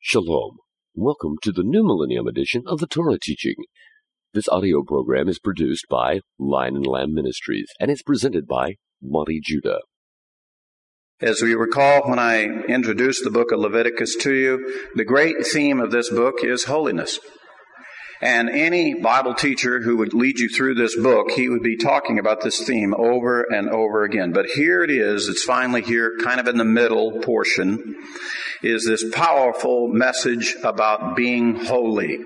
[0.00, 0.58] Shalom.
[0.94, 3.56] Welcome to the New Millennium edition of the Torah teaching.
[4.32, 9.40] This audio program is produced by Lion and Lamb Ministries and is presented by Monte
[9.42, 9.80] Judah.
[11.20, 15.80] As we recall when I introduced the book of Leviticus to you, the great theme
[15.80, 17.18] of this book is holiness.
[18.20, 22.18] And any Bible teacher who would lead you through this book, he would be talking
[22.18, 24.32] about this theme over and over again.
[24.32, 27.96] But here it is, it's finally here, kind of in the middle portion,
[28.62, 32.18] is this powerful message about being holy.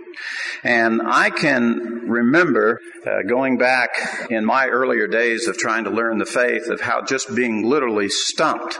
[0.64, 3.90] And I can remember uh, going back
[4.30, 8.08] in my earlier days of trying to learn the faith of how just being literally
[8.08, 8.78] stumped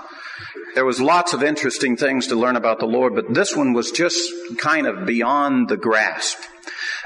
[0.75, 3.91] there was lots of interesting things to learn about the Lord, but this one was
[3.91, 6.39] just kind of beyond the grasp.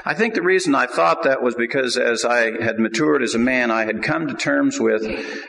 [0.07, 3.39] I think the reason I thought that was because as I had matured as a
[3.39, 5.01] man, I had come to terms with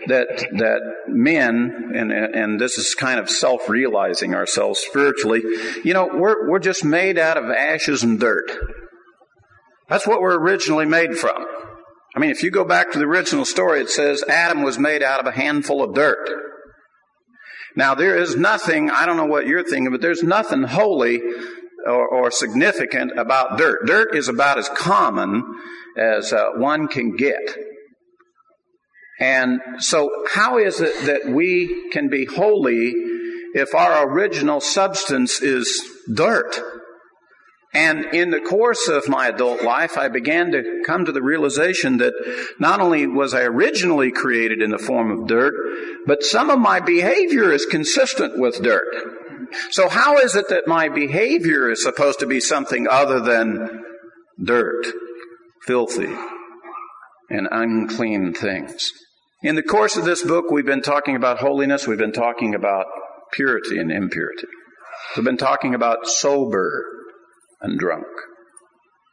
[0.08, 5.42] that, that men, and, and this is kind of self-realizing ourselves spiritually,
[5.84, 8.50] you know, we're, we're just made out of ashes and dirt.
[9.88, 11.46] That's what we're originally made from.
[12.16, 15.04] I mean, if you go back to the original story, it says Adam was made
[15.04, 16.28] out of a handful of dirt.
[17.76, 21.20] Now, there is nothing, I don't know what you're thinking, but there's nothing holy
[21.86, 23.86] or, or significant about dirt.
[23.86, 25.42] Dirt is about as common
[25.96, 27.56] as uh, one can get.
[29.20, 32.92] And so, how is it that we can be holy
[33.54, 36.60] if our original substance is dirt?
[37.74, 41.98] And in the course of my adult life, I began to come to the realization
[41.98, 42.14] that
[42.58, 45.52] not only was I originally created in the form of dirt,
[46.06, 48.86] but some of my behavior is consistent with dirt.
[49.70, 53.84] So how is it that my behavior is supposed to be something other than
[54.42, 54.86] dirt,
[55.66, 56.14] filthy,
[57.30, 58.92] and unclean things?
[59.42, 61.86] In the course of this book, we've been talking about holiness.
[61.86, 62.86] We've been talking about
[63.32, 64.48] purity and impurity.
[65.16, 66.84] We've been talking about sober
[67.60, 68.06] and drunk.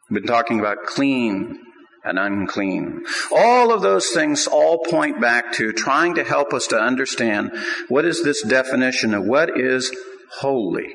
[0.10, 1.60] We've been talking about clean
[2.04, 3.04] and unclean.
[3.36, 7.52] All of those things all point back to trying to help us to understand
[7.88, 9.96] what is this definition of what is
[10.40, 10.94] holy.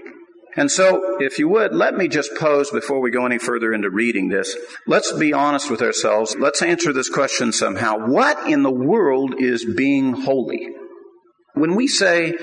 [0.57, 3.89] And so, if you would, let me just pose before we go any further into
[3.89, 4.57] reading this.
[4.87, 6.37] Let's be honest with ourselves.
[6.39, 8.09] Let's answer this question somehow.
[8.09, 10.69] What in the world is being holy?
[11.55, 12.35] When we say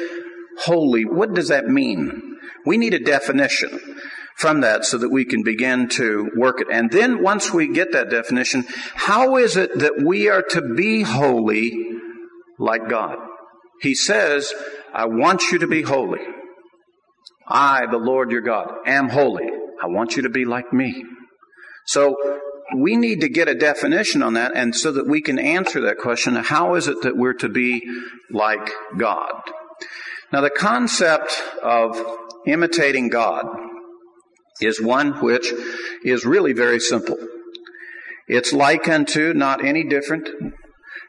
[0.59, 2.37] holy, what does that mean?
[2.65, 3.79] We need a definition
[4.37, 6.67] from that so that we can begin to work it.
[6.71, 8.65] And then once we get that definition,
[8.95, 11.73] how is it that we are to be holy
[12.57, 13.17] like God?
[13.81, 14.53] He says,
[14.93, 16.21] I want you to be holy.
[17.47, 19.47] I, the Lord your God, am holy.
[19.81, 21.03] I want you to be like me.
[21.85, 22.18] So
[22.75, 25.97] we need to get a definition on that and so that we can answer that
[25.97, 27.81] question, how is it that we're to be
[28.30, 29.31] like God?
[30.34, 31.97] Now the concept of
[32.46, 33.46] imitating God
[34.59, 35.53] is one which
[36.03, 37.18] is really very simple.
[38.28, 40.29] It's like unto not any different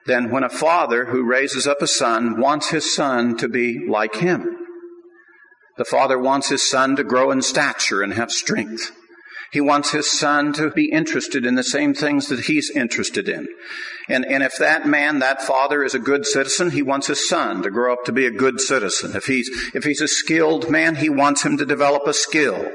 [0.07, 4.17] than when a father who raises up a son wants his son to be like
[4.17, 4.68] him.
[5.79, 8.91] The father wants his son to grow in stature and have strength.
[9.51, 13.49] He wants his son to be interested in the same things that he's interested in.
[14.07, 17.63] And, and if that man, that father is a good citizen, he wants his son
[17.63, 19.17] to grow up to be a good citizen.
[19.17, 22.71] If he's, if he's a skilled man, he wants him to develop a skill.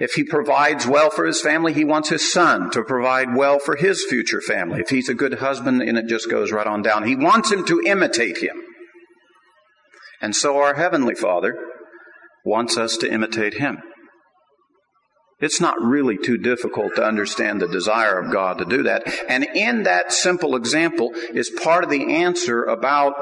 [0.00, 3.76] If he provides well for his family, he wants his son to provide well for
[3.76, 4.80] his future family.
[4.80, 7.06] If he's a good husband, and it just goes right on down.
[7.06, 8.60] He wants him to imitate him.
[10.20, 11.56] And so our Heavenly Father
[12.48, 13.78] wants us to imitate him.
[15.40, 19.04] It's not really too difficult to understand the desire of God to do that.
[19.28, 23.14] And in that simple example is part of the answer about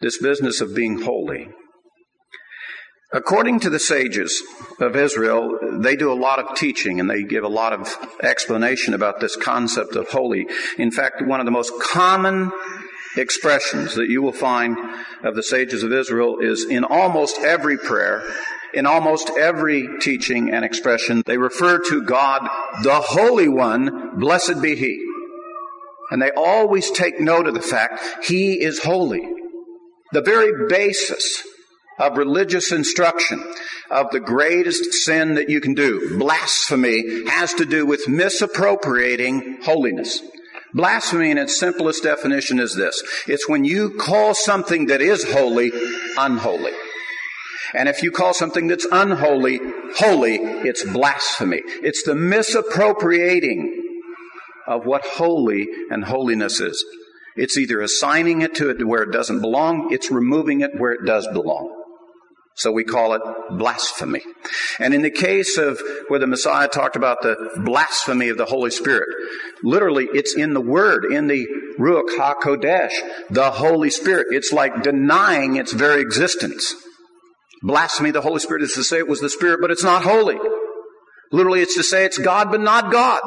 [0.00, 1.48] this business of being holy.
[3.14, 4.42] According to the sages
[4.80, 8.94] of Israel, they do a lot of teaching and they give a lot of explanation
[8.94, 10.46] about this concept of holy.
[10.78, 12.50] In fact, one of the most common
[13.16, 14.76] expressions that you will find
[15.22, 18.24] of the sages of Israel is in almost every prayer
[18.74, 22.48] in almost every teaching and expression, they refer to God,
[22.82, 25.04] the Holy One, blessed be He.
[26.10, 29.22] And they always take note of the fact He is holy.
[30.12, 31.42] The very basis
[31.98, 33.42] of religious instruction,
[33.90, 40.20] of the greatest sin that you can do, blasphemy, has to do with misappropriating holiness.
[40.74, 43.02] Blasphemy in its simplest definition is this.
[43.26, 45.70] It's when you call something that is holy,
[46.16, 46.72] unholy.
[47.74, 49.60] And if you call something that's unholy,
[49.96, 51.62] holy, it's blasphemy.
[51.82, 54.00] It's the misappropriating
[54.66, 56.84] of what holy and holiness is.
[57.36, 61.04] It's either assigning it to it where it doesn't belong, it's removing it where it
[61.06, 61.81] does belong.
[62.54, 64.20] So we call it blasphemy.
[64.78, 68.70] And in the case of where the Messiah talked about the blasphemy of the Holy
[68.70, 69.08] Spirit,
[69.62, 71.46] literally it's in the word, in the
[71.78, 72.92] Ruach HaKodesh,
[73.30, 74.26] the Holy Spirit.
[74.30, 76.74] It's like denying its very existence.
[77.62, 80.38] Blasphemy the Holy Spirit is to say it was the Spirit, but it's not holy.
[81.30, 83.20] Literally it's to say it's God, but not God.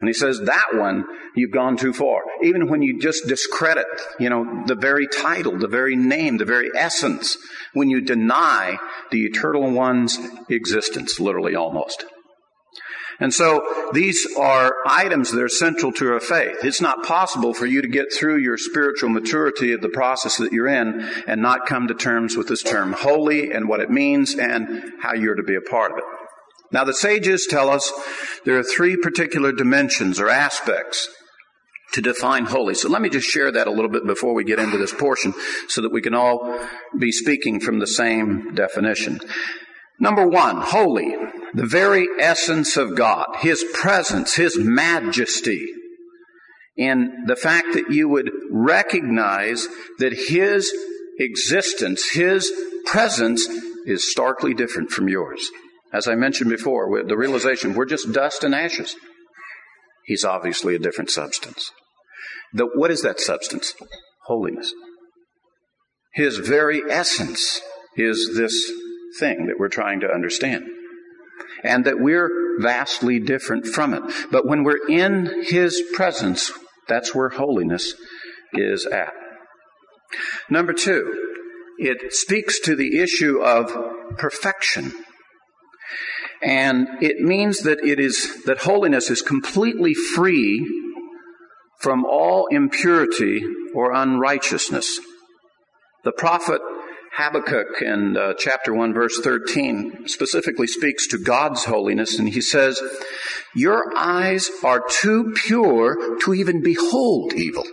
[0.00, 1.04] And he says, that one,
[1.36, 2.22] you've gone too far.
[2.42, 3.86] Even when you just discredit,
[4.18, 7.36] you know, the very title, the very name, the very essence,
[7.74, 8.78] when you deny
[9.10, 10.18] the eternal one's
[10.48, 12.06] existence, literally almost.
[13.20, 16.64] And so these are items that are central to our faith.
[16.64, 20.52] It's not possible for you to get through your spiritual maturity of the process that
[20.52, 24.34] you're in and not come to terms with this term holy and what it means
[24.34, 26.04] and how you're to be a part of it.
[26.72, 27.92] Now, the sages tell us
[28.44, 31.08] there are three particular dimensions or aspects
[31.92, 32.74] to define holy.
[32.74, 35.34] So let me just share that a little bit before we get into this portion
[35.68, 36.60] so that we can all
[36.96, 39.20] be speaking from the same definition.
[39.98, 41.14] Number one, holy,
[41.52, 45.66] the very essence of God, His presence, His majesty,
[46.76, 49.66] in the fact that you would recognize
[49.98, 50.72] that His
[51.18, 52.50] existence, His
[52.86, 53.46] presence
[53.84, 55.50] is starkly different from yours.
[55.92, 58.94] As I mentioned before, the realization we're just dust and ashes.
[60.04, 61.72] He's obviously a different substance.
[62.52, 63.74] The, what is that substance?
[64.26, 64.72] Holiness.
[66.14, 67.60] His very essence
[67.96, 68.70] is this
[69.18, 70.64] thing that we're trying to understand.
[71.62, 74.02] And that we're vastly different from it.
[74.30, 76.52] But when we're in His presence,
[76.88, 77.94] that's where holiness
[78.52, 79.12] is at.
[80.48, 81.30] Number two,
[81.78, 84.92] it speaks to the issue of perfection.
[86.42, 90.66] And it means that it is, that holiness is completely free
[91.80, 93.42] from all impurity
[93.74, 95.00] or unrighteousness.
[96.04, 96.60] The prophet
[97.12, 102.80] Habakkuk in uh, chapter 1 verse 13 specifically speaks to God's holiness and he says,
[103.54, 107.64] Your eyes are too pure to even behold evil.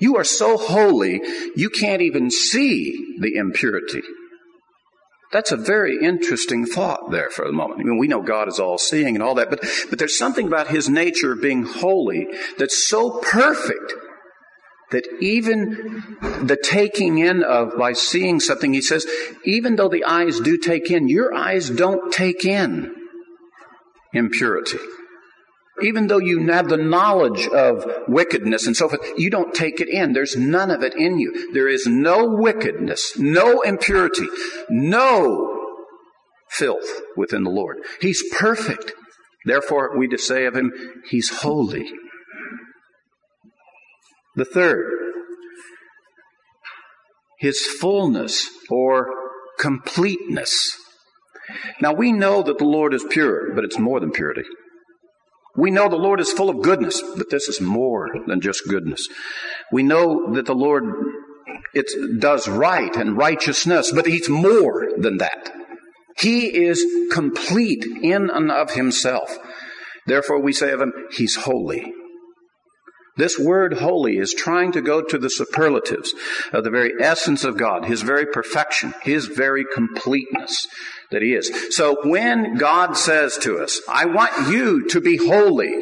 [0.00, 1.20] You are so holy,
[1.56, 4.02] you can't even see the impurity.
[5.30, 7.80] That's a very interesting thought there for the moment.
[7.80, 9.60] I mean, we know God is all seeing and all that, but,
[9.90, 12.26] but there's something about His nature being holy
[12.56, 13.94] that's so perfect
[14.90, 19.06] that even the taking in of, by seeing something, He says,
[19.44, 22.94] even though the eyes do take in, your eyes don't take in
[24.14, 24.78] impurity
[25.82, 29.88] even though you have the knowledge of wickedness and so forth, you don't take it
[29.88, 30.12] in.
[30.12, 31.52] There's none of it in you.
[31.52, 34.26] There is no wickedness, no impurity,
[34.68, 35.58] no
[36.50, 37.78] filth within the Lord.
[38.00, 38.92] He's perfect.
[39.44, 40.72] Therefore, we just say of him,
[41.08, 41.90] He's holy.
[44.36, 44.90] The third,
[47.38, 49.10] His fullness or
[49.58, 50.76] completeness.
[51.80, 54.44] Now we know that the Lord is pure, but it's more than purity.
[55.58, 59.08] We know the Lord is full of goodness, but this is more than just goodness.
[59.72, 60.84] We know that the Lord
[61.74, 65.52] it does right and righteousness, but He's more than that.
[66.16, 69.36] He is complete in and of Himself.
[70.06, 71.92] Therefore, we say of Him, He's holy.
[73.18, 76.14] This word holy is trying to go to the superlatives
[76.52, 80.68] of the very essence of God, His very perfection, His very completeness
[81.10, 81.52] that He is.
[81.70, 85.74] So when God says to us, I want you to be holy,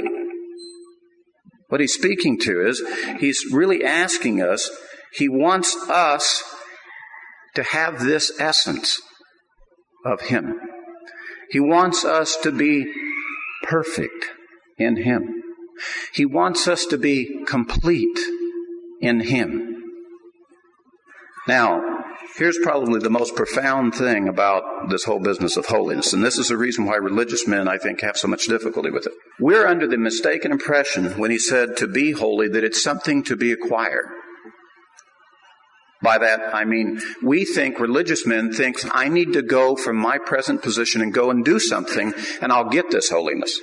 [1.68, 2.82] what He's speaking to is,
[3.18, 4.70] He's really asking us,
[5.12, 6.42] He wants us
[7.54, 8.99] to have this essence
[10.06, 10.58] of Him.
[11.50, 12.90] He wants us to be
[13.62, 14.25] perfect
[14.78, 15.42] in Him.
[16.12, 18.18] He wants us to be complete
[19.00, 19.73] in Him.
[21.49, 21.80] Now,
[22.37, 26.49] here's probably the most profound thing about this whole business of holiness, and this is
[26.49, 29.12] the reason why religious men, I think, have so much difficulty with it.
[29.38, 33.37] We're under the mistaken impression when he said to be holy that it's something to
[33.37, 34.06] be acquired.
[36.02, 40.18] By that, I mean, we think, religious men think, I need to go from my
[40.18, 43.61] present position and go and do something, and I'll get this holiness.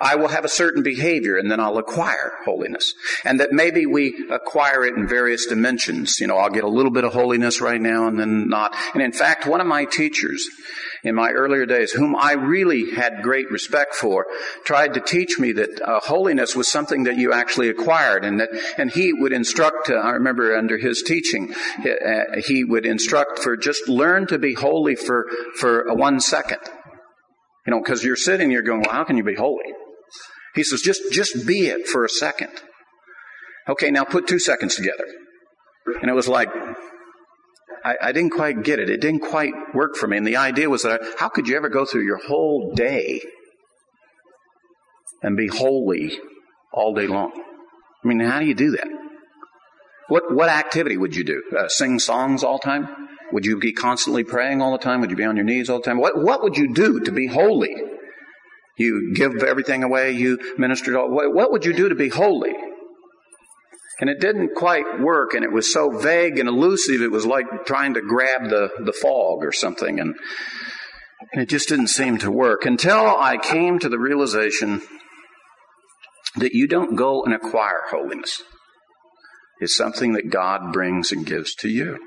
[0.00, 2.94] I will have a certain behavior and then I'll acquire holiness.
[3.24, 6.20] And that maybe we acquire it in various dimensions.
[6.20, 8.74] You know, I'll get a little bit of holiness right now and then not.
[8.94, 10.46] And in fact, one of my teachers
[11.04, 14.26] in my earlier days, whom I really had great respect for,
[14.64, 18.48] tried to teach me that uh, holiness was something that you actually acquired and that,
[18.76, 23.56] and he would instruct, uh, I remember under his teaching, uh, he would instruct for
[23.56, 25.26] just learn to be holy for,
[25.58, 26.60] for one second.
[27.66, 29.74] You know, because you're sitting here going, well, how can you be holy?
[30.54, 32.50] He says, just, just be it for a second.
[33.68, 35.04] Okay, now put two seconds together.
[36.00, 36.48] And it was like,
[37.84, 38.90] I, I didn't quite get it.
[38.90, 40.16] It didn't quite work for me.
[40.16, 43.20] And the idea was that I, how could you ever go through your whole day
[45.22, 46.18] and be holy
[46.72, 47.32] all day long?
[48.04, 48.88] I mean, how do you do that?
[50.08, 51.42] What, what activity would you do?
[51.56, 52.88] Uh, sing songs all the time?
[53.32, 55.00] Would you be constantly praying all the time?
[55.02, 55.98] Would you be on your knees all the time?
[55.98, 57.74] What, what would you do to be holy?
[58.78, 62.54] You give everything away, you ministered all, what, what would you do to be holy?
[64.00, 67.66] And it didn't quite work, and it was so vague and elusive, it was like
[67.66, 70.14] trying to grab the, the fog or something, and,
[71.32, 74.82] and it just didn't seem to work until I came to the realization
[76.36, 78.42] that you don't go and acquire holiness.
[79.60, 81.98] It's something that God brings and gives to you.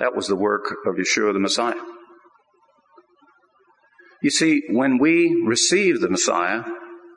[0.00, 1.80] That was the work of Yeshua the Messiah.
[4.22, 6.62] You see, when we receive the Messiah,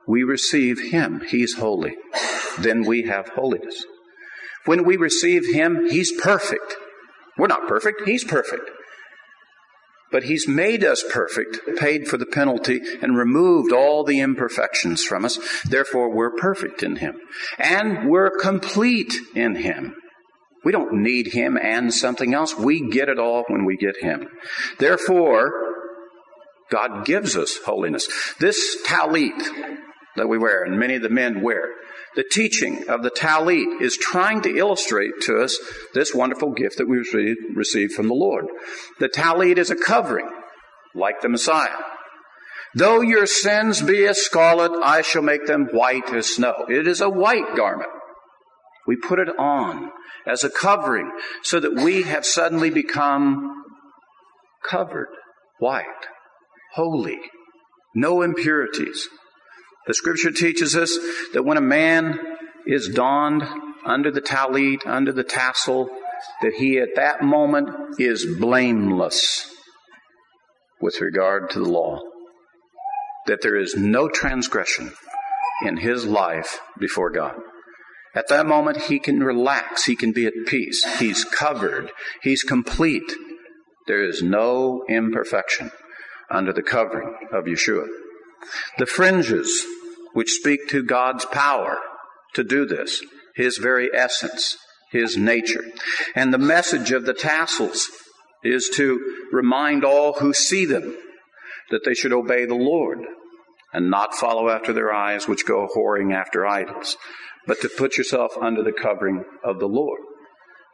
[0.08, 1.22] we receive Him.
[1.28, 1.96] He's holy.
[2.60, 3.86] Then we have holiness.
[4.66, 6.76] When we receive Him, He's perfect.
[7.38, 8.08] We're not perfect.
[8.08, 8.70] He's perfect.
[10.12, 15.26] But He's made us perfect, paid for the penalty, and removed all the imperfections from
[15.26, 15.38] us.
[15.64, 17.18] Therefore, we're perfect in Him.
[17.60, 19.96] And we're complete in Him.
[20.64, 22.58] We don't need Him and something else.
[22.58, 24.28] We get it all when we get Him.
[24.80, 25.75] Therefore,
[26.72, 28.08] God gives us holiness.
[28.40, 29.40] This talit
[30.16, 31.70] that we wear, and many of the men wear,
[32.16, 35.60] the teaching of the talit is trying to illustrate to us
[35.94, 36.98] this wonderful gift that we
[37.54, 38.46] received from the Lord.
[39.00, 40.30] The talit is a covering,
[40.94, 41.78] like the Messiah.
[42.74, 46.66] Though your sins be as scarlet, I shall make them white as snow.
[46.70, 47.90] It is a white garment.
[48.88, 49.92] We put it on
[50.26, 53.64] as a covering so that we have suddenly become
[54.70, 55.10] covered,
[55.60, 55.86] white,
[56.75, 57.20] holy,
[57.96, 59.08] no impurities.
[59.88, 60.98] The scripture teaches us
[61.34, 62.20] that when a man
[62.67, 63.44] is donned
[63.86, 65.89] under the talit, under the tassel,
[66.41, 69.50] that he at that moment is blameless
[70.82, 72.00] with regard to the law.
[73.27, 74.91] That there is no transgression
[75.65, 77.36] in his life before God.
[78.13, 79.86] At that moment, he can relax.
[79.86, 80.84] He can be at peace.
[81.00, 81.91] He's covered.
[82.22, 83.13] He's complete.
[83.88, 85.72] There is no imperfection
[86.29, 87.88] under the covering of Yeshua.
[88.77, 89.65] The fringes,
[90.13, 91.77] which speak to God's power
[92.34, 93.03] to do this,
[93.36, 94.58] His very essence,
[94.91, 95.63] His nature.
[96.15, 97.89] And the message of the tassels
[98.44, 100.96] is to remind all who see them
[101.72, 103.00] that they should obey the Lord
[103.74, 106.96] and not follow after their eyes which go whoring after idols
[107.48, 110.00] but to put yourself under the covering of the Lord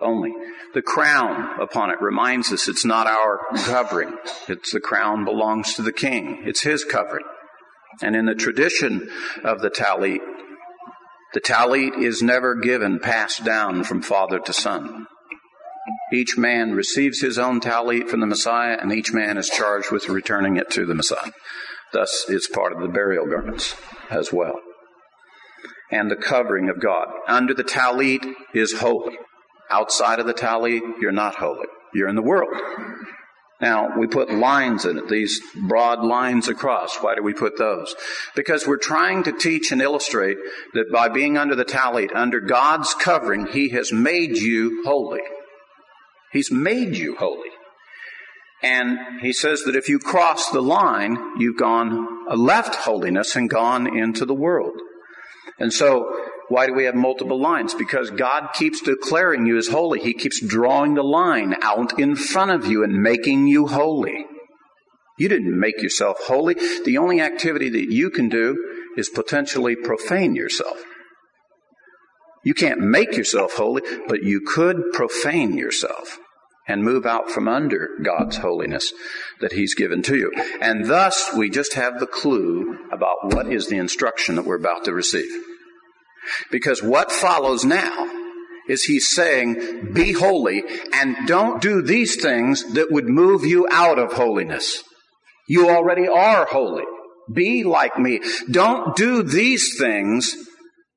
[0.02, 0.34] only.
[0.74, 4.18] The crown upon it reminds us it's not our covering.
[4.48, 6.44] It's the crown belongs to the king.
[6.46, 7.26] It's his covering.
[8.02, 9.10] And in the tradition
[9.44, 10.20] of the talit,
[11.34, 15.08] the talit is never given, passed down from father to son.
[16.14, 20.10] Each man receives his own talit from the Messiah, and each man is charged with
[20.10, 21.32] returning it to the Messiah.
[21.94, 23.76] Thus, it's part of the burial garments
[24.10, 24.60] as well
[25.92, 27.10] and the covering of God.
[27.28, 29.18] Under the talit is holy.
[29.72, 31.68] Outside of the talit, you're not holy.
[31.94, 32.54] You're in the world.
[33.62, 36.98] Now, we put lines in it, these broad lines across.
[36.98, 37.96] Why do we put those?
[38.36, 40.38] Because we're trying to teach and illustrate
[40.74, 45.22] that by being under the talit, under God's covering, He has made you holy.
[46.32, 47.50] He's made you holy.
[48.64, 53.96] And He says that if you cross the line, you've gone, left holiness and gone
[53.96, 54.74] into the world.
[55.60, 56.21] And so,
[56.52, 57.74] why do we have multiple lines?
[57.74, 60.02] Because God keeps declaring you as holy.
[60.02, 64.26] He keeps drawing the line out in front of you and making you holy.
[65.18, 66.56] You didn't make yourself holy.
[66.84, 68.58] The only activity that you can do
[68.98, 70.84] is potentially profane yourself.
[72.44, 76.20] You can't make yourself holy, but you could profane yourself
[76.68, 78.92] and move out from under God's holiness
[79.40, 80.34] that He's given to you.
[80.60, 84.84] And thus, we just have the clue about what is the instruction that we're about
[84.84, 85.32] to receive.
[86.52, 88.10] Because what follows now
[88.68, 90.64] is he's saying, be holy
[90.94, 94.84] and don't do these things that would move you out of holiness.
[95.48, 96.84] You already are holy.
[97.34, 98.22] Be like me.
[98.50, 100.36] Don't do these things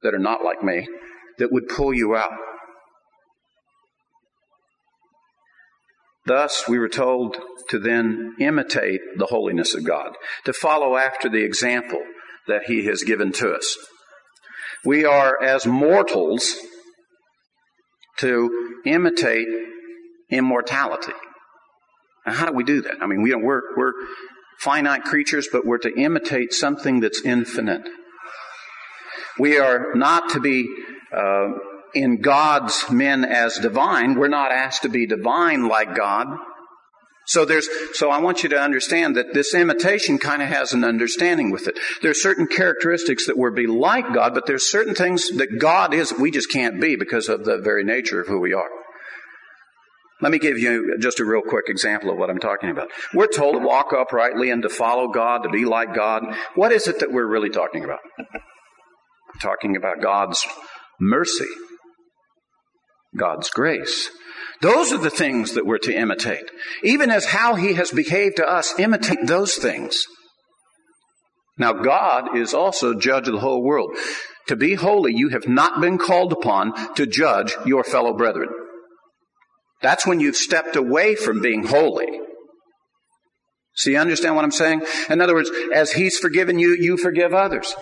[0.02, 0.86] that are not like me
[1.38, 2.32] that would pull you out.
[6.26, 7.36] Thus, we were told
[7.68, 10.12] to then imitate the holiness of God,
[10.44, 12.00] to follow after the example
[12.48, 13.76] that He has given to us.
[14.84, 16.56] We are as mortals
[18.18, 19.46] to imitate
[20.30, 21.12] immortality.
[22.26, 22.96] Now, how do we do that?
[23.00, 23.92] I mean, we, we're, we're
[24.60, 27.82] finite creatures, but we're to imitate something that's infinite.
[29.38, 30.68] We are not to be
[31.12, 31.48] uh,
[31.94, 34.14] in God's men as divine.
[34.14, 36.26] We're not asked to be divine like God.
[37.26, 40.84] So there's, so I want you to understand that this imitation kind of has an
[40.84, 41.78] understanding with it.
[42.02, 45.94] There are certain characteristics that we're be like God, but there's certain things that God
[45.94, 48.68] is we just can't be because of the very nature of who we are.
[50.20, 52.88] Let me give you just a real quick example of what I'm talking about.
[53.12, 56.22] We're told to walk uprightly and to follow God, to be like God.
[56.54, 57.98] What is it that we're really talking about?
[58.18, 60.46] We're talking about God's
[61.00, 61.48] mercy,
[63.16, 64.10] God's grace.
[64.60, 66.50] Those are the things that we're to imitate.
[66.82, 70.04] Even as how He has behaved to us, imitate those things.
[71.58, 73.96] Now, God is also judge of the whole world.
[74.48, 78.48] To be holy, you have not been called upon to judge your fellow brethren.
[79.80, 82.20] That's when you've stepped away from being holy.
[83.76, 84.82] So you understand what I'm saying?
[85.10, 87.74] In other words, as He's forgiven you, you forgive others.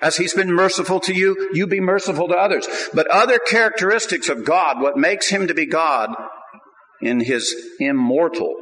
[0.00, 2.68] As He's been merciful to you, you be merciful to others.
[2.92, 6.10] But other characteristics of God, what makes Him to be God
[7.00, 8.54] in His immortal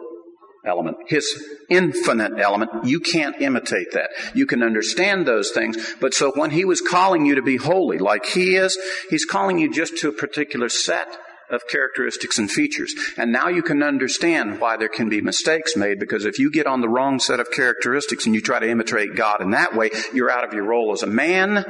[0.67, 1.27] element, His
[1.69, 4.11] infinite element, you can't imitate that.
[4.35, 7.99] You can understand those things, but so when He was calling you to be holy
[7.99, 8.79] like He is,
[9.11, 11.19] He's calling you just to a particular set
[11.51, 12.95] of characteristics and features.
[13.17, 16.67] And now you can understand why there can be mistakes made because if you get
[16.67, 19.91] on the wrong set of characteristics and you try to imitate God in that way,
[20.13, 21.65] you're out of your role as a man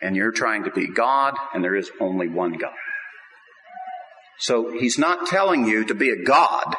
[0.00, 2.72] and you're trying to be God and there is only one God.
[4.38, 6.74] So he's not telling you to be a God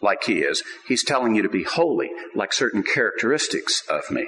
[0.00, 0.62] like he is.
[0.86, 4.26] He's telling you to be holy like certain characteristics of me.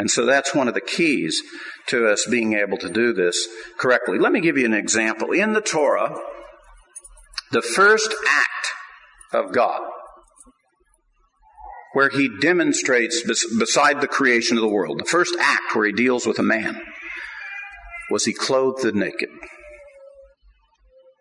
[0.00, 1.42] And so that's one of the keys
[1.88, 4.18] to us being able to do this correctly.
[4.18, 5.32] Let me give you an example.
[5.32, 6.18] In the Torah,
[7.52, 8.68] the first act
[9.34, 9.82] of God,
[11.92, 13.22] where he demonstrates
[13.58, 16.80] beside the creation of the world, the first act where he deals with a man,
[18.10, 19.28] was he clothed the naked.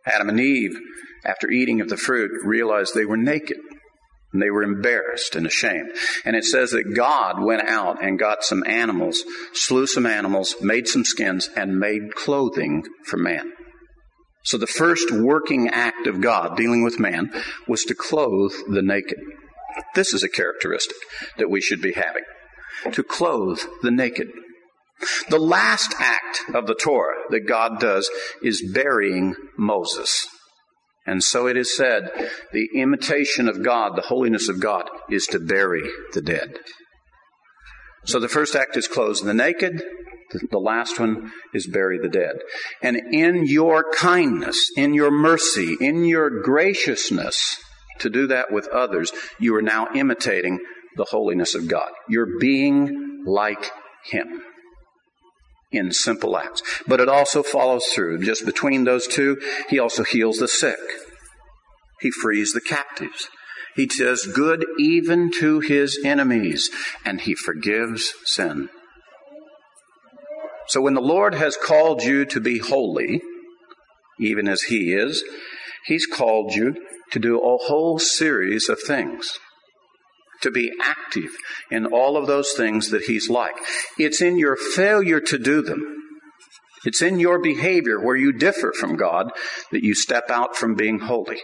[0.05, 0.79] Adam and Eve,
[1.25, 3.57] after eating of the fruit, realized they were naked.
[4.31, 5.89] And they were embarrassed and ashamed.
[6.23, 10.87] And it says that God went out and got some animals, slew some animals, made
[10.87, 13.51] some skins, and made clothing for man.
[14.43, 17.31] So the first working act of God dealing with man
[17.67, 19.17] was to clothe the naked.
[19.95, 20.97] This is a characteristic
[21.37, 22.23] that we should be having.
[22.93, 24.27] To clothe the naked.
[25.29, 28.09] The last act of the Torah that God does
[28.41, 30.27] is burying Moses.
[31.05, 32.09] And so it is said,
[32.51, 35.83] the imitation of God, the holiness of God, is to bury
[36.13, 36.59] the dead.
[38.05, 39.81] So the first act is clothe the naked.
[40.51, 42.35] The last one is bury the dead.
[42.83, 47.57] And in your kindness, in your mercy, in your graciousness
[47.99, 50.59] to do that with others, you are now imitating
[50.95, 51.89] the holiness of God.
[52.07, 53.71] You're being like
[54.05, 54.41] Him
[55.71, 56.61] in simple acts.
[56.87, 58.19] But it also follows through.
[58.19, 60.79] Just between those two, he also heals the sick.
[62.01, 63.29] He frees the captives.
[63.75, 66.69] He does good even to his enemies,
[67.05, 68.69] and he forgives sin.
[70.67, 73.21] So when the Lord has called you to be holy,
[74.19, 75.23] even as he is,
[75.85, 76.75] he's called you
[77.11, 79.39] to do a whole series of things
[80.41, 81.31] to be active
[81.71, 83.55] in all of those things that He's like.
[83.97, 85.95] It's in your failure to do them.
[86.85, 89.31] It's in your behavior where you differ from God
[89.71, 91.41] that you step out from being holy.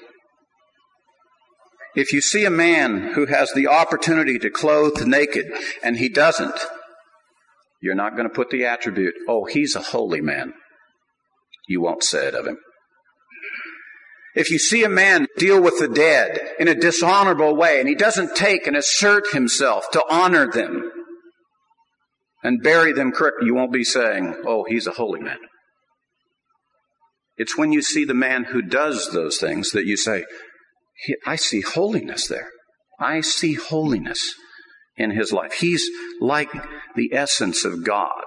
[1.95, 5.45] If you see a man who has the opportunity to clothe the naked
[5.81, 6.55] and he doesn't,
[7.81, 10.53] you're not going to put the attribute, oh, he's a holy man.
[11.67, 12.57] You won't say it of him.
[14.35, 17.95] If you see a man deal with the dead in a dishonorable way and he
[17.95, 20.91] doesn't take and assert himself to honor them
[22.43, 25.37] and bury them correctly, you won't be saying, oh, he's a holy man.
[27.37, 30.25] It's when you see the man who does those things that you say,
[31.25, 32.49] I see holiness there.
[32.99, 34.35] I see holiness
[34.97, 35.53] in his life.
[35.53, 36.49] He's like
[36.95, 38.23] the essence of God.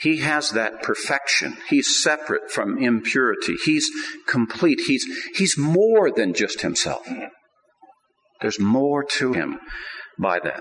[0.00, 1.56] He has that perfection.
[1.68, 3.56] He's separate from impurity.
[3.64, 3.88] He's
[4.26, 4.80] complete.
[4.86, 7.08] He's, he's more than just himself.
[8.40, 9.60] There's more to him
[10.18, 10.60] by that.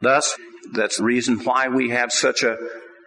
[0.00, 0.36] Thus,
[0.72, 2.56] that's the reason why we have such a,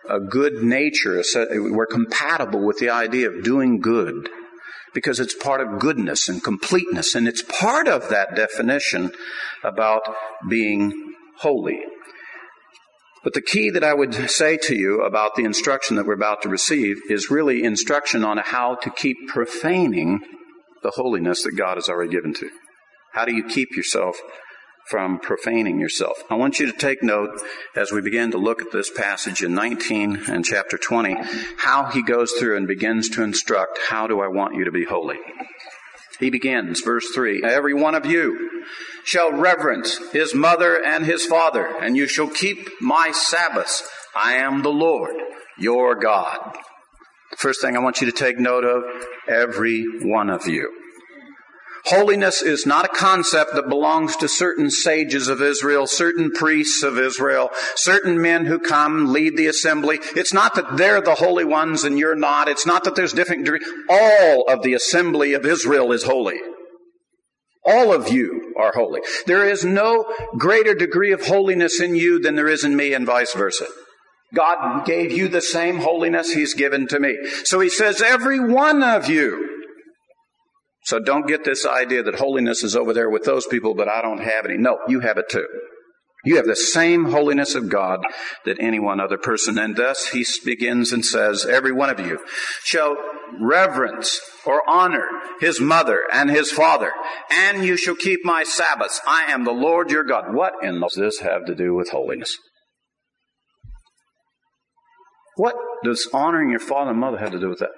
[0.10, 1.24] a good nature.
[1.52, 4.30] We're compatible with the idea of doing good
[4.94, 9.12] because it's part of goodness and completeness, and it's part of that definition
[9.64, 10.02] about
[10.50, 11.80] being holy.
[13.24, 16.42] But the key that I would say to you about the instruction that we're about
[16.42, 20.22] to receive is really instruction on how to keep profaning
[20.82, 22.50] the holiness that God has already given to.
[23.14, 24.18] How do you keep yourself
[24.92, 26.24] from profaning yourself.
[26.30, 27.42] I want you to take note
[27.76, 31.16] as we begin to look at this passage in 19 and chapter 20,
[31.58, 34.84] how he goes through and begins to instruct, how do I want you to be
[34.84, 35.20] holy?
[36.22, 38.64] He begins, verse 3 Every one of you
[39.04, 43.84] shall reverence his mother and his father, and you shall keep my Sabbaths.
[44.16, 45.16] I am the Lord,
[45.58, 46.56] your God.
[47.32, 48.84] The First thing I want you to take note of
[49.28, 50.81] every one of you.
[51.86, 57.00] Holiness is not a concept that belongs to certain sages of Israel, certain priests of
[57.00, 60.00] Israel, certain men who come lead the assembly.
[60.16, 62.48] It's not that they're the holy ones and you're not.
[62.48, 63.68] It's not that there's different degrees.
[63.90, 66.40] All of the assembly of Israel is holy.
[67.66, 69.02] All of you are holy.
[69.26, 70.06] There is no
[70.38, 73.66] greater degree of holiness in you than there is in me and vice versa.
[74.34, 77.18] God gave you the same holiness He's given to me.
[77.44, 79.61] So He says, every one of you
[80.84, 84.02] so don't get this idea that holiness is over there with those people, but I
[84.02, 84.58] don't have any.
[84.58, 85.48] No, you have it too.
[86.24, 88.02] You have the same holiness of God
[88.46, 89.58] that any one other person.
[89.58, 92.20] And thus he begins and says, every one of you
[92.64, 92.96] shall
[93.40, 95.08] reverence or honor
[95.40, 96.92] his mother and his father,
[97.32, 99.02] and you shall keep my Sabbaths.
[99.08, 100.34] I am the Lord your God.
[100.34, 102.36] What in does this have to do with holiness?
[105.38, 107.72] What does honoring your father and mother have to do with that?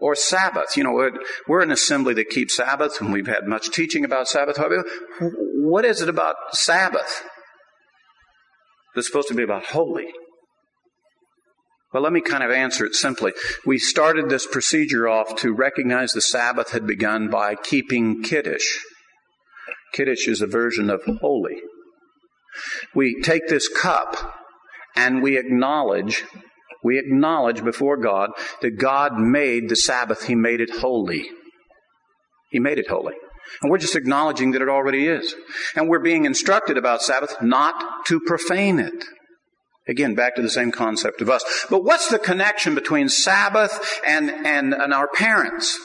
[0.00, 0.76] Or Sabbath.
[0.76, 1.10] You know,
[1.48, 4.58] we're, an assembly that keeps Sabbath, and we've had much teaching about Sabbath.
[5.20, 7.24] What is it about Sabbath
[8.94, 10.06] that's supposed to be about holy?
[11.92, 13.32] Well, let me kind of answer it simply.
[13.64, 18.78] We started this procedure off to recognize the Sabbath had begun by keeping Kiddush.
[19.94, 21.62] Kiddush is a version of holy.
[22.94, 24.34] We take this cup
[24.94, 26.24] and we acknowledge
[26.82, 28.30] we acknowledge before God
[28.62, 31.28] that God made the Sabbath, He made it holy.
[32.50, 33.14] He made it holy.
[33.62, 35.34] And we're just acknowledging that it already is.
[35.74, 39.04] And we're being instructed about Sabbath not to profane it.
[39.88, 41.66] Again, back to the same concept of us.
[41.70, 45.78] But what's the connection between Sabbath and, and, and our parents?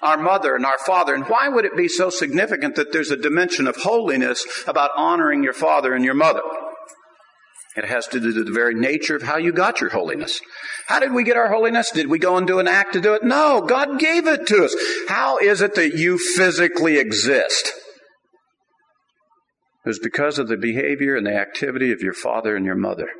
[0.00, 1.14] Our mother and our father.
[1.14, 5.42] And why would it be so significant that there's a dimension of holiness about honoring
[5.42, 6.40] your father and your mother?
[7.78, 10.40] It has to do with the very nature of how you got your holiness.
[10.88, 11.92] How did we get our holiness?
[11.92, 13.22] Did we go and do an act to do it?
[13.22, 14.74] No, God gave it to us.
[15.06, 17.72] How is it that you physically exist?
[19.84, 23.10] It was because of the behavior and the activity of your father and your mother.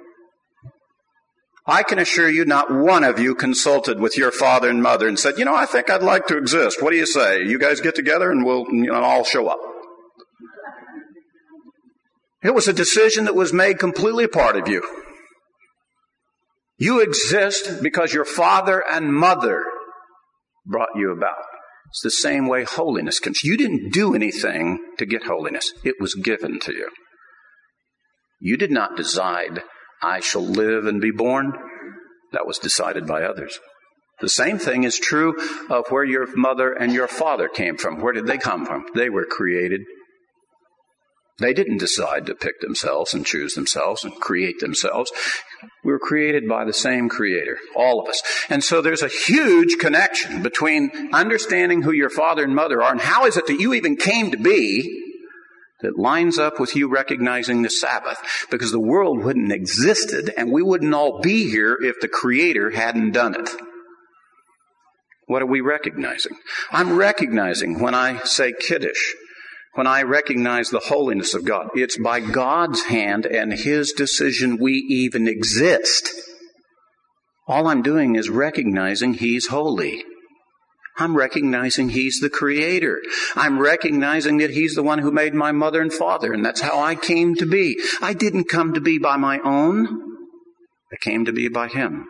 [1.65, 5.19] I can assure you not one of you consulted with your father and mother and
[5.19, 6.83] said, you know, I think I'd like to exist.
[6.83, 7.45] What do you say?
[7.45, 9.68] You guys get together and we'll, know, I'll show up.
[12.43, 14.83] It was a decision that was made completely part of you.
[16.79, 19.65] You exist because your father and mother
[20.65, 21.43] brought you about.
[21.91, 23.43] It's the same way holiness comes.
[23.43, 25.73] You didn't do anything to get holiness.
[25.85, 26.91] It was given to you.
[28.41, 29.63] You did not decide,
[30.03, 31.55] I shall live and be born.
[32.33, 33.59] That was decided by others.
[34.21, 35.35] The same thing is true
[35.71, 38.01] of where your mother and your father came from.
[38.01, 38.85] Where did they come from?
[38.95, 39.81] They were created
[41.39, 45.13] they didn't decide to pick themselves and choose themselves and create themselves.
[45.85, 48.21] We were created by the same creator, all of us.
[48.49, 53.01] And so there's a huge connection between understanding who your father and mother are and
[53.01, 55.05] how is it that you even came to be
[55.81, 58.19] that lines up with you recognizing the Sabbath
[58.51, 62.71] because the world wouldn't have existed and we wouldn't all be here if the creator
[62.71, 63.49] hadn't done it.
[65.27, 66.37] What are we recognizing?
[66.73, 69.15] I'm recognizing when I say kiddush
[69.75, 71.69] when I recognize the holiness of God.
[71.75, 76.11] It's by God's hand and His decision we even exist.
[77.47, 80.05] All I'm doing is recognizing He's holy.
[80.99, 83.01] I'm recognizing He's the Creator.
[83.37, 86.81] I'm recognizing that He's the one who made my mother and father, and that's how
[86.81, 87.79] I came to be.
[88.03, 89.87] I didn't come to be by my own.
[90.93, 92.07] I came to be by Him.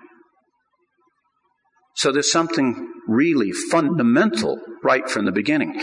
[1.96, 5.80] So there's something really fundamental right from the beginning.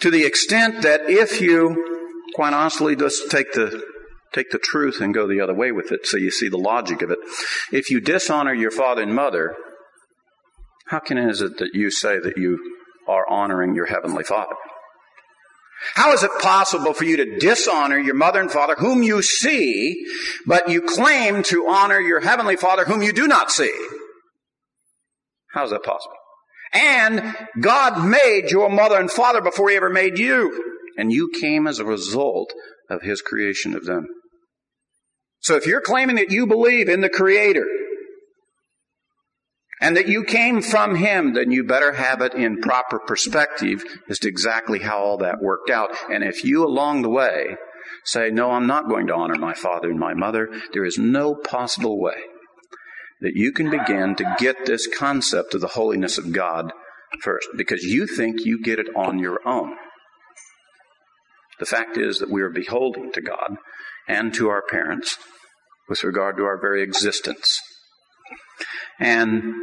[0.00, 3.82] To the extent that if you, quite honestly, just take the
[4.32, 7.02] take the truth and go the other way with it so you see the logic
[7.02, 7.18] of it.
[7.72, 9.56] If you dishonor your father and mother,
[10.86, 12.58] how can is it that you say that you
[13.08, 14.54] are honoring your heavenly father?
[15.94, 20.04] How is it possible for you to dishonor your mother and father whom you see,
[20.46, 23.72] but you claim to honor your heavenly father whom you do not see?
[25.52, 26.19] How is that possible?
[26.72, 30.82] And God made your mother and father before He ever made you.
[30.96, 32.52] And you came as a result
[32.88, 34.06] of His creation of them.
[35.40, 37.66] So if you're claiming that you believe in the Creator,
[39.80, 44.18] and that you came from him, then you better have it in proper perspective as
[44.18, 45.90] to exactly how all that worked out.
[46.10, 47.56] And if you along the way
[48.04, 51.34] say, no, I'm not going to honor my father and my mother, there is no
[51.34, 52.16] possible way
[53.20, 56.72] that you can begin to get this concept of the holiness of God
[57.22, 59.76] first because you think you get it on your own.
[61.58, 63.56] The fact is that we are beholding to God
[64.08, 65.18] and to our parents
[65.88, 67.60] with regard to our very existence.
[68.98, 69.54] And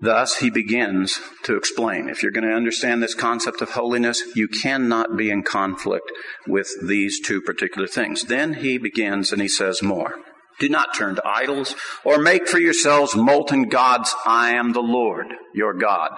[0.00, 2.08] thus he begins to explain.
[2.08, 6.10] If you're going to understand this concept of holiness, you cannot be in conflict
[6.46, 8.24] with these two particular things.
[8.24, 10.16] Then he begins and he says more.
[10.60, 14.14] Do not turn to idols or make for yourselves molten gods.
[14.24, 16.10] I am the Lord, your God.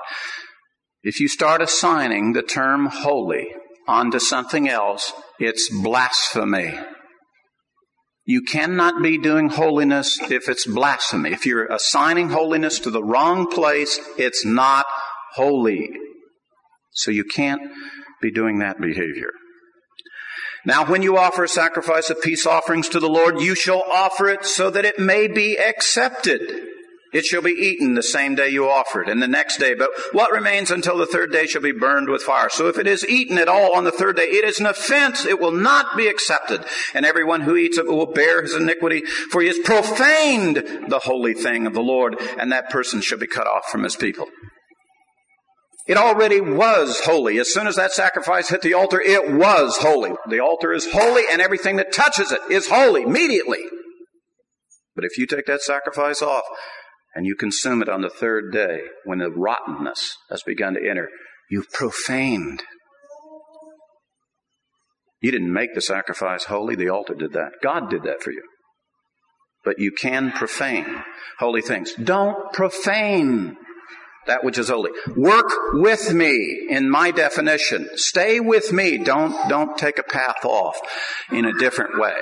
[1.02, 3.48] If you start assigning the term holy
[3.86, 6.78] onto something else, it's blasphemy.
[8.24, 11.30] You cannot be doing holiness if it's blasphemy.
[11.30, 14.84] If you're assigning holiness to the wrong place, it's not
[15.34, 15.90] holy.
[16.90, 17.62] So you can't
[18.20, 19.30] be doing that behavior.
[20.66, 24.28] Now, when you offer a sacrifice of peace offerings to the Lord, you shall offer
[24.28, 26.40] it so that it may be accepted.
[27.12, 29.74] It shall be eaten the same day you offer it, and the next day.
[29.74, 32.50] But what remains until the third day shall be burned with fire.
[32.50, 35.24] So if it is eaten at all on the third day, it is an offense.
[35.24, 36.64] It will not be accepted.
[36.94, 40.56] And everyone who eats of it will bear his iniquity, for he has profaned
[40.88, 43.94] the holy thing of the Lord, and that person shall be cut off from his
[43.94, 44.26] people.
[45.86, 47.38] It already was holy.
[47.38, 50.12] As soon as that sacrifice hit the altar, it was holy.
[50.28, 53.64] The altar is holy, and everything that touches it is holy immediately.
[54.96, 56.44] But if you take that sacrifice off,
[57.16, 61.08] and you consume it on the third day when the rottenness has begun to enter,
[61.50, 62.62] you've profaned.
[65.22, 67.52] You didn't make the sacrifice holy, the altar did that.
[67.62, 68.42] God did that for you.
[69.64, 71.02] But you can profane
[71.38, 71.94] holy things.
[71.94, 73.56] Don't profane
[74.26, 74.90] that which is holy.
[75.16, 77.88] Work with me in my definition.
[77.94, 78.98] Stay with me.
[78.98, 80.78] Don't, don't take a path off
[81.30, 82.14] in a different way.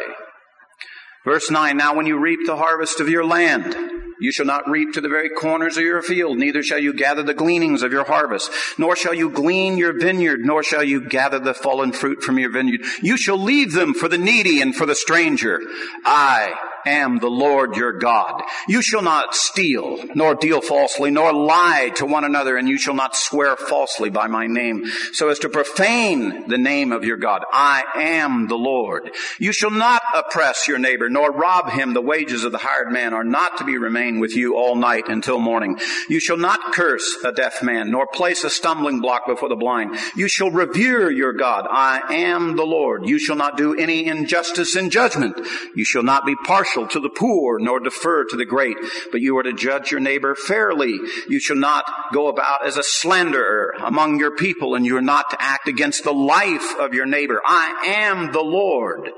[1.24, 3.74] Verse 9, now when you reap the harvest of your land,
[4.20, 7.22] you shall not reap to the very corners of your field, neither shall you gather
[7.22, 11.38] the gleanings of your harvest, nor shall you glean your vineyard, nor shall you gather
[11.38, 12.82] the fallen fruit from your vineyard.
[13.02, 15.60] You shall leave them for the needy and for the stranger.
[16.04, 16.54] I
[16.86, 18.42] am the Lord your God.
[18.68, 22.94] You shall not steal, nor deal falsely, nor lie to one another, and you shall
[22.94, 27.42] not swear falsely by my name, so as to profane the name of your God.
[27.52, 29.10] I am the Lord.
[29.38, 31.94] You shall not oppress your neighbor, nor rob him.
[31.94, 35.08] The wages of the hired man are not to be remain with you all night
[35.08, 35.78] until morning.
[36.08, 39.96] You shall not curse a deaf man, nor place a stumbling block before the blind.
[40.16, 41.66] You shall revere your God.
[41.70, 43.06] I am the Lord.
[43.06, 45.38] You shall not do any injustice in judgment.
[45.74, 48.76] You shall not be partial partial to the poor, nor defer to the great,
[49.12, 50.98] but you are to judge your neighbor fairly.
[51.28, 55.30] You shall not go about as a slanderer among your people, and you are not
[55.30, 57.40] to act against the life of your neighbor.
[57.44, 59.10] I am the Lord.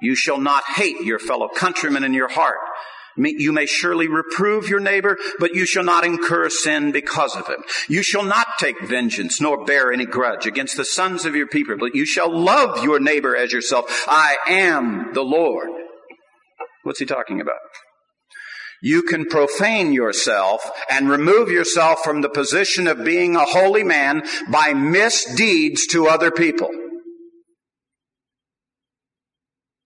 [0.00, 2.58] You shall not hate your fellow countrymen in your heart.
[3.16, 7.64] You may surely reprove your neighbor, but you shall not incur sin because of him.
[7.88, 11.76] You shall not take vengeance, nor bear any grudge against the sons of your people,
[11.80, 14.04] but you shall love your neighbor as yourself.
[14.06, 15.68] I am the Lord.
[16.88, 17.58] What's he talking about?
[18.80, 24.22] You can profane yourself and remove yourself from the position of being a holy man
[24.50, 26.70] by misdeeds to other people.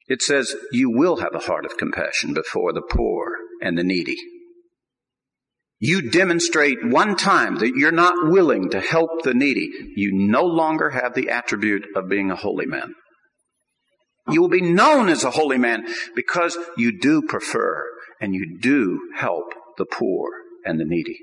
[0.06, 4.18] It says, You will have a heart of compassion before the poor and the needy.
[5.80, 9.72] You demonstrate one time that you're not willing to help the needy.
[9.96, 12.94] You no longer have the attribute of being a holy man.
[14.30, 17.84] You will be known as a holy man because you do prefer
[18.20, 20.30] and you do help the poor
[20.64, 21.18] and the needy.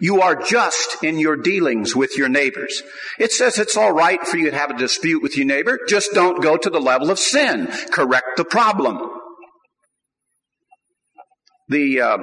[0.00, 2.82] You are just in your dealings with your neighbors.
[3.18, 5.78] It says it's all right for you to have a dispute with your neighbor.
[5.86, 7.68] Just don't go to the level of sin.
[7.92, 8.98] Correct the problem.
[11.68, 12.18] The, uh,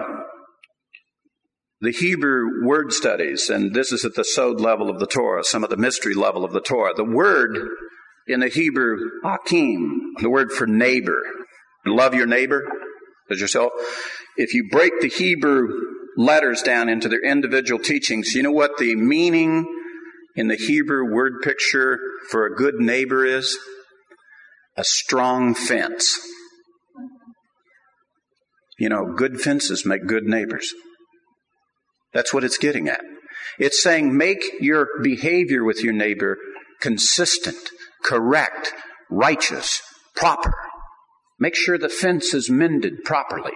[1.82, 5.63] the Hebrew word studies, and this is at the sod level of the Torah, some
[5.63, 6.93] of the mystery level of the Torah.
[6.93, 7.58] The word
[8.28, 11.22] in the Hebrew, akim, the word for neighbor.
[11.86, 12.64] Love your neighbor
[13.30, 13.72] as yourself.
[14.38, 15.70] If you break the Hebrew
[16.18, 19.66] letters down into their individual teachings, you know what the meaning
[20.36, 23.58] in the Hebrew word picture for a good neighbor is?
[24.78, 26.20] A strong fence.
[28.78, 30.74] You know, good fences make good neighbors.
[32.14, 33.02] That's what it's getting at.
[33.60, 36.38] It's saying make your behavior with your neighbor
[36.80, 37.70] consistent
[38.04, 38.74] correct,
[39.10, 39.82] righteous,
[40.16, 40.54] proper.
[41.40, 43.54] Make sure the fence is mended properly.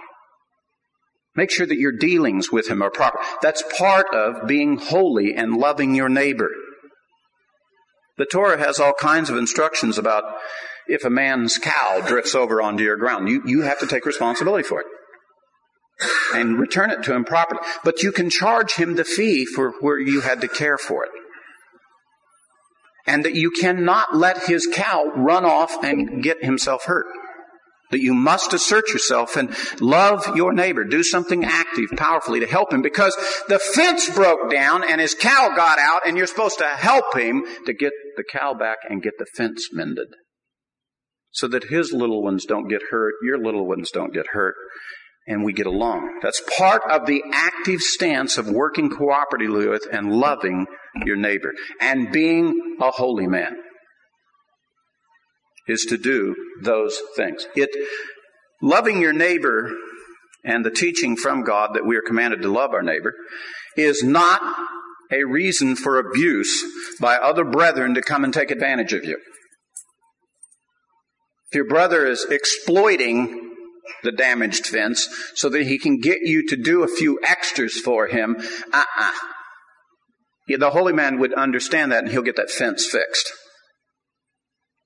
[1.36, 3.18] Make sure that your dealings with him are proper.
[3.42, 6.50] That's part of being holy and loving your neighbor.
[8.16, 10.24] The Torah has all kinds of instructions about
[10.88, 13.28] if a man's cow drifts over onto your ground.
[13.28, 14.86] You, you have to take responsibility for it
[16.34, 17.60] and return it to him properly.
[17.84, 21.10] But you can charge him the fee for where you had to care for it.
[23.06, 27.06] And that you cannot let his cow run off and get himself hurt.
[27.92, 30.82] That you must assert yourself and love your neighbor.
[30.82, 33.14] Do something active, powerfully to help him because
[33.48, 37.44] the fence broke down and his cow got out and you're supposed to help him
[37.66, 40.08] to get the cow back and get the fence mended.
[41.30, 44.54] So that his little ones don't get hurt, your little ones don't get hurt,
[45.26, 46.20] and we get along.
[46.22, 50.66] That's part of the active stance of working cooperatively with and loving
[51.04, 53.56] your neighbor and being a holy man
[55.68, 57.46] is to do those things.
[57.54, 57.70] It,
[58.62, 59.72] loving your neighbor
[60.44, 63.14] and the teaching from God that we are commanded to love our neighbor
[63.76, 64.40] is not
[65.12, 66.64] a reason for abuse
[67.00, 69.18] by other brethren to come and take advantage of you.
[71.50, 73.52] If your brother is exploiting
[74.02, 78.06] the damaged fence so that he can get you to do a few extras for
[78.06, 78.36] him,
[78.72, 79.12] uh-uh.
[79.12, 79.35] Yeah,
[80.46, 83.32] the holy man would understand that and he'll get that fence fixed.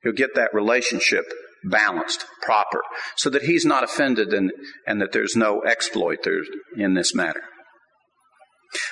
[0.03, 1.25] He'll get that relationship
[1.65, 2.81] balanced, proper,
[3.17, 4.51] so that he's not offended and,
[4.87, 6.41] and that there's no exploit there
[6.77, 7.43] in this matter.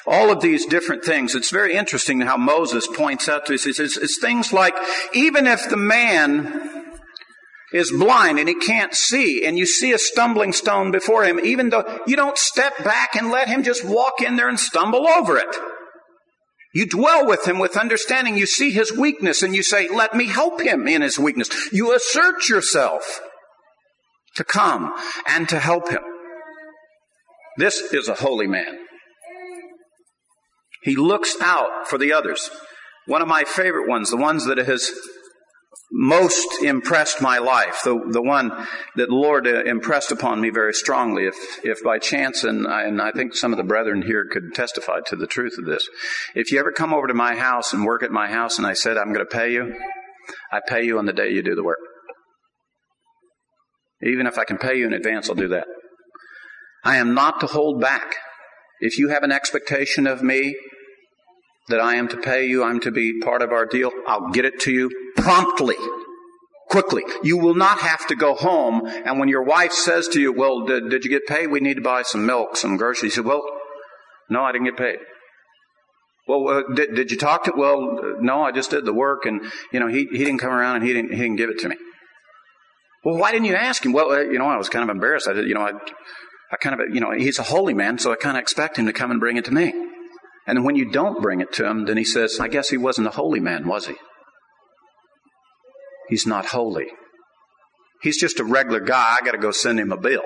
[0.07, 3.79] All of these different things, it's very interesting how Moses points out to us, it's,
[3.79, 4.75] it's, it's things like,
[5.15, 6.91] even if the man
[7.73, 11.71] is blind and he can't see and you see a stumbling stone before him, even
[11.71, 15.39] though you don't step back and let him just walk in there and stumble over
[15.39, 15.57] it.
[16.75, 18.37] You dwell with him with understanding.
[18.37, 21.49] You see his weakness and you say, let me help him in his weakness.
[21.73, 23.21] You assert yourself
[24.37, 24.93] to come
[25.27, 26.03] and to help him.
[27.57, 28.79] This is a holy man.
[30.83, 32.51] He looks out for the others.
[33.07, 34.93] One of my favorite ones, the ones that has
[35.91, 38.51] most impressed my life, the, the one
[38.97, 42.83] that the Lord uh, impressed upon me very strongly, if, if by chance, and I,
[42.83, 45.89] and I think some of the brethren here could testify to the truth of this,
[46.35, 48.75] if you ever come over to my house and work at my house and I
[48.75, 49.75] said, I'm going to pay you,
[50.53, 51.79] I pay you on the day you do the work.
[54.03, 55.67] Even if I can pay you in advance, I'll do that.
[56.85, 58.15] I am not to hold back.
[58.81, 60.55] If you have an expectation of me
[61.69, 64.45] that I am to pay you, I'm to be part of our deal, I'll get
[64.45, 64.91] it to you
[65.23, 65.77] promptly.
[66.71, 67.03] Quickly.
[67.23, 70.67] You will not have to go home and when your wife says to you, well,
[70.67, 71.47] did, did you get paid?
[71.47, 73.17] We need to buy some milk, some groceries.
[73.17, 73.43] You say, well,
[74.29, 74.99] no, I didn't get paid.
[76.27, 79.51] Well, uh, did, did you talk to, well, no, I just did the work and,
[79.73, 81.71] you know, he, he didn't come around and he didn't, he didn't give it to
[81.71, 81.77] me.
[83.03, 83.93] Well, why didn't you ask him?
[83.93, 85.27] Well, uh, you know, I was kind of embarrassed.
[85.27, 85.73] I you know, I,
[86.53, 88.85] I kind of, you know, he's a holy man, so I kind of expect him
[88.85, 89.73] to come and bring it to me.
[90.47, 93.07] And when you don't bring it to him, then he says, I guess he wasn't
[93.07, 93.95] a holy man, was he?
[96.09, 96.87] He's not holy.
[98.03, 99.17] He's just a regular guy.
[99.21, 100.23] I got to go send him a bill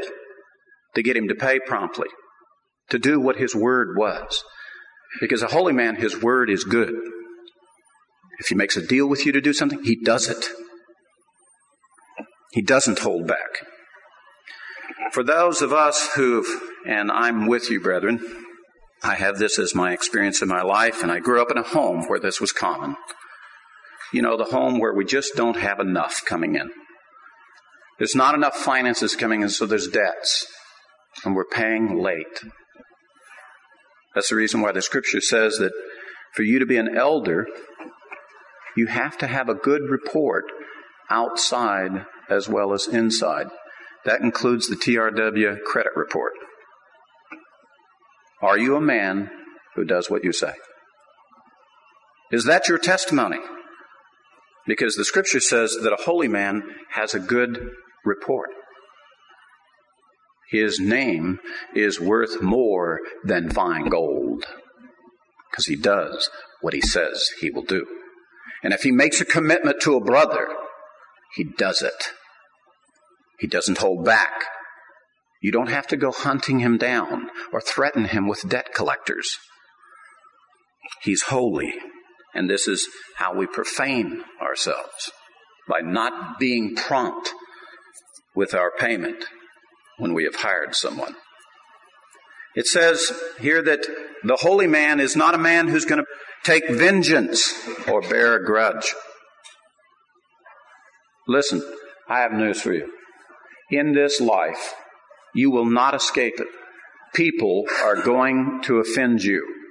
[0.94, 2.08] to get him to pay promptly,
[2.90, 4.44] to do what his word was.
[5.20, 6.94] Because a holy man, his word is good.
[8.38, 10.46] If he makes a deal with you to do something, he does it.
[12.52, 13.66] He doesn't hold back.
[15.12, 16.46] For those of us who've,
[16.86, 18.20] and I'm with you, brethren,
[19.02, 21.62] I have this as my experience in my life, and I grew up in a
[21.62, 22.96] home where this was common
[24.12, 26.70] you know, the home where we just don't have enough coming in.
[27.98, 30.46] There's not enough finances coming in, so there's debts,
[31.24, 32.42] and we're paying late.
[34.14, 35.72] That's the reason why the scripture says that
[36.34, 37.46] for you to be an elder,
[38.76, 40.44] you have to have a good report
[41.10, 43.48] outside as well as inside.
[44.04, 46.32] That includes the TRW credit report.
[48.40, 49.30] Are you a man
[49.76, 50.54] who does what you say?
[52.32, 53.38] Is that your testimony?
[54.66, 57.70] Because the scripture says that a holy man has a good
[58.04, 58.50] report.
[60.50, 61.40] His name
[61.74, 64.44] is worth more than fine gold
[65.50, 66.28] because he does
[66.60, 67.86] what he says he will do.
[68.62, 70.48] And if he makes a commitment to a brother,
[71.34, 72.12] he does it.
[73.38, 74.44] He doesn't hold back.
[75.40, 79.38] You don't have to go hunting him down or threaten him with debt collectors.
[81.02, 81.74] He's holy
[82.34, 85.10] and this is how we profane ourselves
[85.68, 87.32] by not being prompt
[88.34, 89.24] with our payment
[89.98, 91.14] when we have hired someone.
[92.54, 93.86] It says here that
[94.24, 96.06] the holy man is not a man who's going to
[96.44, 97.54] take vengeance
[97.88, 98.94] or bear a grudge.
[101.26, 101.62] Listen,
[102.08, 102.92] I have news for you.
[103.70, 104.74] In this life,
[105.34, 106.48] you will not escape it.
[107.14, 109.61] people are going to offend you.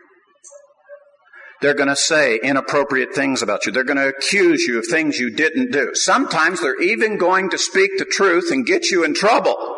[1.61, 3.71] They're going to say inappropriate things about you.
[3.71, 5.91] They're going to accuse you of things you didn't do.
[5.93, 9.77] Sometimes they're even going to speak the truth and get you in trouble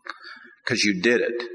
[0.64, 1.48] because you did it.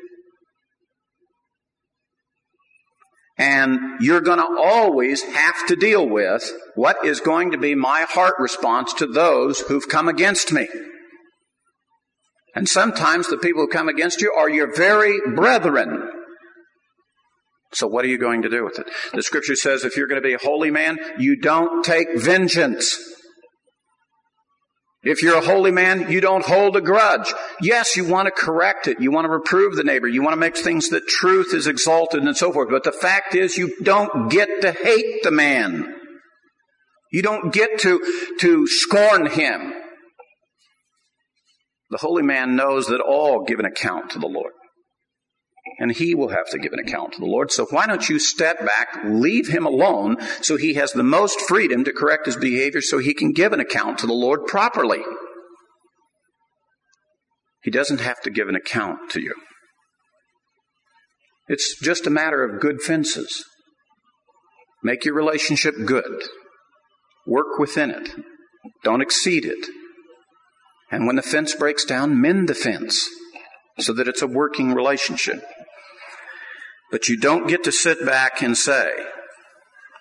[3.38, 8.02] And you're going to always have to deal with what is going to be my
[8.02, 10.68] heart response to those who've come against me.
[12.56, 16.12] And sometimes the people who come against you are your very brethren.
[17.72, 18.90] So what are you going to do with it?
[19.14, 22.98] The scripture says if you're going to be a holy man, you don't take vengeance.
[25.02, 27.34] If you're a holy man, you don't hold a grudge.
[27.62, 29.00] Yes, you want to correct it.
[29.00, 30.08] You want to reprove the neighbor.
[30.08, 32.70] You want to make things that truth is exalted and so forth.
[32.70, 35.96] But the fact is you don't get to hate the man.
[37.12, 39.74] You don't get to, to scorn him.
[41.92, 44.52] The holy man knows that all give an account to the Lord
[45.80, 47.52] and he will have to give an account to the Lord.
[47.52, 51.86] So why don't you step back, leave him alone so he has the most freedom
[51.86, 55.02] to correct his behavior so he can give an account to the Lord properly?
[57.64, 59.34] He doesn't have to give an account to you.
[61.48, 63.44] It's just a matter of good fences.
[64.84, 66.24] Make your relationship good.
[67.26, 68.10] Work within it.
[68.84, 69.68] Don't exceed it.
[70.92, 73.08] And when the fence breaks down, mend the fence
[73.80, 75.44] so that it's a working relationship.
[76.92, 78.92] But you don't get to sit back and say,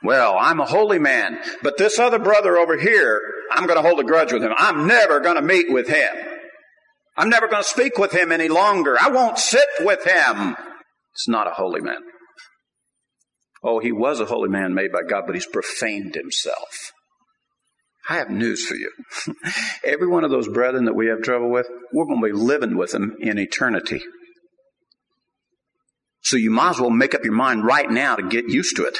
[0.03, 3.20] well, I'm a holy man, but this other brother over here,
[3.51, 4.53] I'm going to hold a grudge with him.
[4.57, 6.14] I'm never going to meet with him.
[7.16, 8.97] I'm never going to speak with him any longer.
[9.01, 10.57] I won't sit with him.
[11.14, 11.99] It's not a holy man.
[13.62, 16.93] Oh, he was a holy man made by God, but he's profaned himself.
[18.09, 18.91] I have news for you.
[19.84, 22.76] Every one of those brethren that we have trouble with, we're going to be living
[22.78, 24.01] with them in eternity.
[26.28, 28.84] So you might as well make up your mind right now to get used to
[28.84, 28.98] it.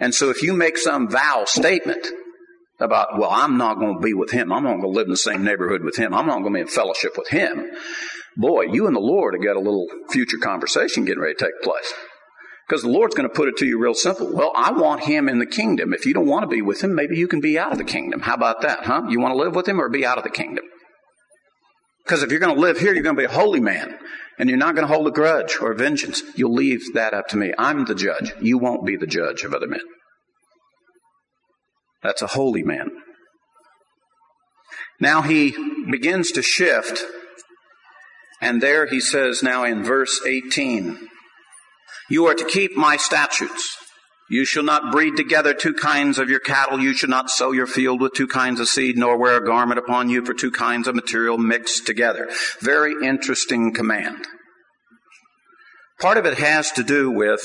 [0.00, 2.06] And so if you make some vow statement
[2.80, 4.54] about, well, I'm not going to be with him.
[4.54, 6.14] I'm not going to live in the same neighborhood with him.
[6.14, 7.70] I'm not going to be in fellowship with him.
[8.38, 11.62] Boy, you and the Lord have got a little future conversation getting ready to take
[11.62, 11.92] place.
[12.66, 14.32] Because the Lord's going to put it to you real simple.
[14.32, 15.92] Well, I want him in the kingdom.
[15.92, 17.84] If you don't want to be with him, maybe you can be out of the
[17.84, 18.20] kingdom.
[18.20, 19.02] How about that, huh?
[19.10, 20.64] You want to live with him or be out of the kingdom?
[22.02, 23.98] Because if you're going to live here, you're going to be a holy man.
[24.38, 26.22] And you're not going to hold a grudge or vengeance.
[26.34, 27.52] You'll leave that up to me.
[27.58, 28.32] I'm the judge.
[28.40, 29.80] You won't be the judge of other men.
[32.02, 32.90] That's a holy man.
[35.00, 35.54] Now he
[35.90, 37.02] begins to shift.
[38.40, 41.08] And there he says now in verse 18,
[42.10, 43.76] You are to keep my statutes
[44.28, 46.80] you shall not breed together two kinds of your cattle.
[46.80, 49.78] You shall not sow your field with two kinds of seed, nor wear a garment
[49.78, 52.28] upon you for two kinds of material mixed together.
[52.60, 54.26] Very interesting command.
[56.00, 57.40] Part of it has to do with,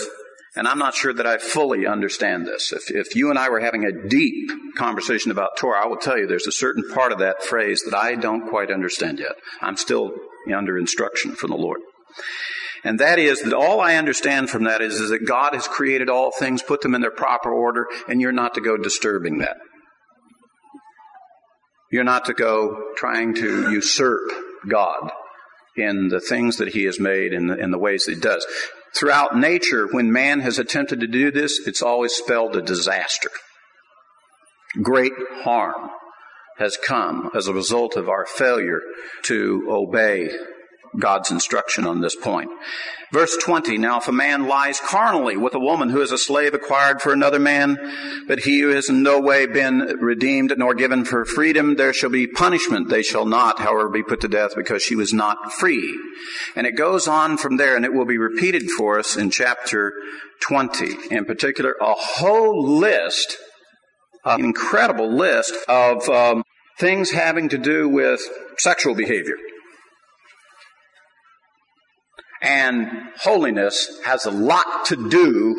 [0.56, 2.74] and I'm not sure that I fully understand this.
[2.74, 6.18] If, if you and I were having a deep conversation about Torah, I will tell
[6.18, 9.36] you there's a certain part of that phrase that I don't quite understand yet.
[9.62, 10.12] I'm still
[10.54, 11.80] under instruction from the Lord.
[12.84, 16.10] And that is that all I understand from that is, is that God has created
[16.10, 19.58] all things, put them in their proper order, and you're not to go disturbing that.
[21.92, 24.32] You're not to go trying to usurp
[24.68, 25.12] God
[25.76, 28.46] in the things that He has made and in the ways that He does.
[28.96, 33.30] Throughout nature, when man has attempted to do this, it's always spelled a disaster.
[34.82, 35.14] Great
[35.44, 35.90] harm
[36.58, 38.82] has come as a result of our failure
[39.24, 40.30] to obey
[41.00, 42.50] God's instruction on this point.
[43.12, 46.54] Verse 20, now if a man lies carnally with a woman who is a slave
[46.54, 47.78] acquired for another man,
[48.28, 52.10] but he who has in no way been redeemed nor given for freedom, there shall
[52.10, 52.90] be punishment.
[52.90, 55.98] They shall not, however, be put to death because she was not free.
[56.56, 59.94] And it goes on from there and it will be repeated for us in chapter
[60.42, 61.14] 20.
[61.14, 63.38] In particular, a whole list,
[64.24, 66.44] an incredible list of um,
[66.78, 68.22] things having to do with
[68.58, 69.36] sexual behavior.
[72.42, 72.88] And
[73.20, 75.56] holiness has a lot to do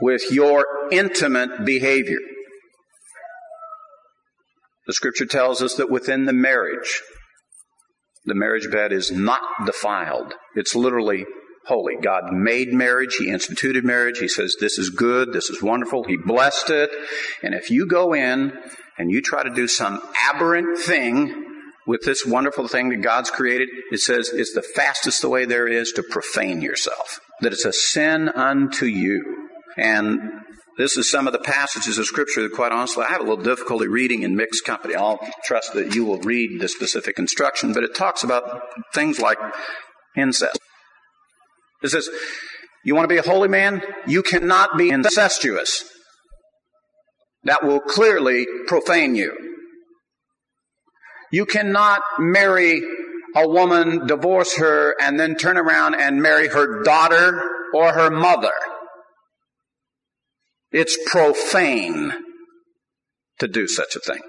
[0.00, 2.18] with your intimate behavior.
[4.86, 7.00] The scripture tells us that within the marriage,
[8.24, 10.34] the marriage bed is not defiled.
[10.56, 11.26] It's literally
[11.66, 11.94] holy.
[12.02, 13.14] God made marriage.
[13.16, 14.18] He instituted marriage.
[14.18, 15.32] He says, this is good.
[15.32, 16.04] This is wonderful.
[16.04, 16.90] He blessed it.
[17.42, 18.52] And if you go in
[18.98, 21.49] and you try to do some aberrant thing
[21.90, 25.66] with this wonderful thing that God's created, it says it's the fastest the way there
[25.66, 27.18] is to profane yourself.
[27.40, 29.48] That it's a sin unto you.
[29.76, 30.20] And
[30.78, 33.42] this is some of the passages of Scripture that, quite honestly, I have a little
[33.42, 34.94] difficulty reading in mixed company.
[34.94, 38.60] I'll trust that you will read the specific instruction, but it talks about
[38.94, 39.38] things like
[40.16, 40.60] incest.
[41.82, 42.08] It says,
[42.84, 43.82] you want to be a holy man?
[44.06, 45.82] You cannot be incestuous.
[47.42, 49.49] That will clearly profane you.
[51.30, 52.82] You cannot marry
[53.36, 57.40] a woman, divorce her, and then turn around and marry her daughter
[57.72, 58.52] or her mother.
[60.72, 62.12] It's profane
[63.38, 64.22] to do such a thing.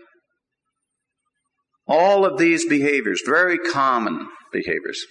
[1.88, 5.04] All of these behaviors, very common behaviors.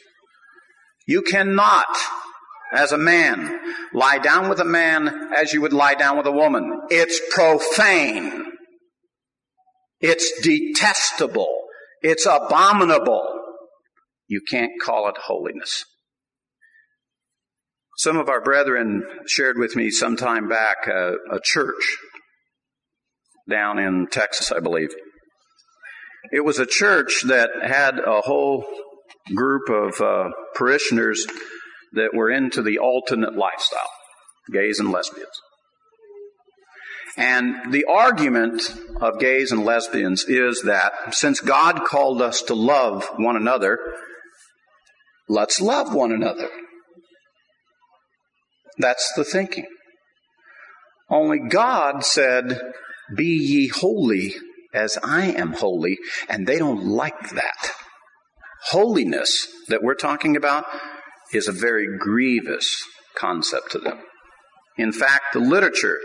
[1.06, 1.86] You cannot,
[2.72, 3.58] as a man,
[3.92, 6.82] lie down with a man as you would lie down with a woman.
[6.88, 8.44] It's profane.
[10.00, 11.59] It's detestable.
[12.02, 13.26] It's abominable.
[14.28, 15.84] You can't call it holiness.
[17.96, 21.98] Some of our brethren shared with me some time back a, a church
[23.48, 24.88] down in Texas, I believe.
[26.32, 28.64] It was a church that had a whole
[29.34, 31.26] group of uh, parishioners
[31.92, 33.90] that were into the alternate lifestyle,
[34.50, 35.28] gays and lesbians.
[37.16, 38.62] And the argument
[39.00, 43.78] of gays and lesbians is that since God called us to love one another,
[45.28, 46.48] let's love one another.
[48.78, 49.66] That's the thinking.
[51.08, 52.60] Only God said,
[53.14, 54.34] Be ye holy
[54.72, 55.98] as I am holy,
[56.28, 57.72] and they don't like that.
[58.68, 60.64] Holiness that we're talking about
[61.32, 62.68] is a very grievous
[63.16, 63.98] concept to them.
[64.80, 65.98] In fact, the literature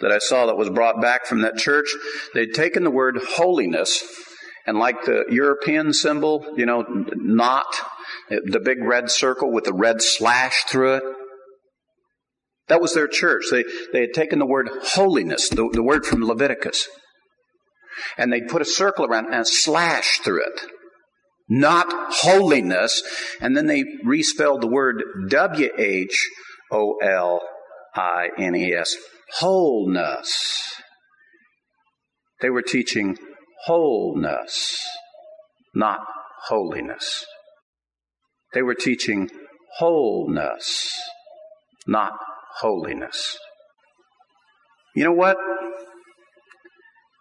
[0.00, 1.88] that I saw that was brought back from that church,
[2.34, 4.04] they'd taken the word holiness
[4.66, 7.66] and like the European symbol, you know, not
[8.28, 11.02] the big red circle with the red slash through it.
[12.68, 13.44] That was their church.
[13.50, 16.88] They, they had taken the word holiness, the, the word from Leviticus,
[18.16, 20.60] and they'd put a circle around and a slash through it.
[21.48, 23.02] Not holiness.
[23.40, 26.30] And then they respelled the word W H
[26.70, 27.40] O L
[27.94, 28.96] I N E S.
[29.38, 30.74] Wholeness.
[32.40, 33.18] They were teaching
[33.66, 34.78] wholeness,
[35.74, 36.00] not
[36.46, 37.24] holiness.
[38.52, 39.30] They were teaching
[39.78, 40.92] wholeness,
[41.86, 42.12] not
[42.60, 43.38] holiness.
[44.94, 45.36] You know what?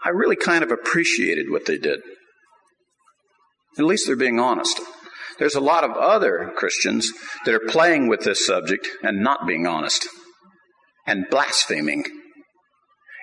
[0.03, 2.01] I really kind of appreciated what they did.
[3.77, 4.81] At least they're being honest.
[5.39, 7.09] There's a lot of other Christians
[7.45, 10.07] that are playing with this subject and not being honest
[11.11, 12.05] and blaspheming.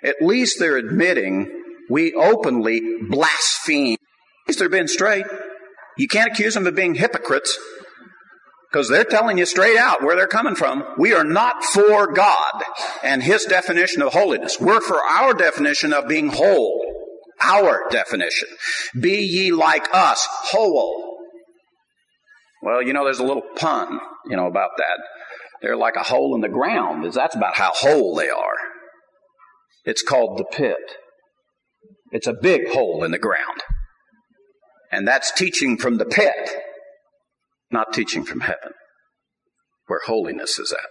[0.04, 1.50] At least they're admitting
[1.88, 3.94] we openly blaspheme.
[3.94, 5.24] At least they're being straight.
[5.96, 7.58] You can't accuse them of being hypocrites
[8.70, 10.84] because they're telling you straight out where they're coming from.
[10.98, 12.62] We are not for God
[13.02, 14.60] and His definition of holiness.
[14.60, 16.84] We're for our definition of being whole.
[17.40, 18.48] Our definition.
[19.00, 21.18] Be ye like us, whole.
[22.62, 24.98] Well, you know, there's a little pun, you know, about that.
[25.62, 27.04] They're like a hole in the ground.
[27.12, 28.56] That's about how whole they are.
[29.84, 30.76] It's called the pit.
[32.10, 33.62] It's a big hole in the ground.
[34.90, 36.50] And that's teaching from the pit,
[37.70, 38.72] not teaching from heaven,
[39.86, 40.88] where holiness is at.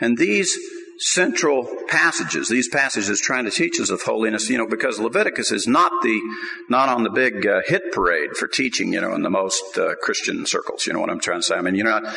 [0.00, 0.56] And these
[0.98, 5.66] central passages, these passages trying to teach us of holiness, you know, because Leviticus is
[5.66, 6.20] not the,
[6.68, 9.94] not on the big uh, hit parade for teaching, you know, in the most uh,
[10.02, 10.86] Christian circles.
[10.86, 11.54] You know what I'm trying to say?
[11.54, 12.14] I mean, you know, Levit,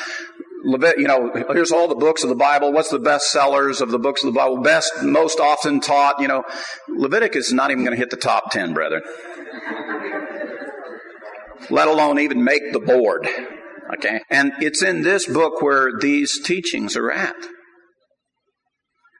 [0.63, 2.73] you know, here's all the books of the Bible.
[2.73, 4.61] What's the best sellers of the books of the Bible?
[4.61, 6.43] Best, most often taught, you know.
[6.89, 9.01] Leviticus is not even going to hit the top 10, brethren.
[11.69, 13.27] Let alone even make the board.
[13.95, 14.21] Okay?
[14.29, 17.35] And it's in this book where these teachings are at.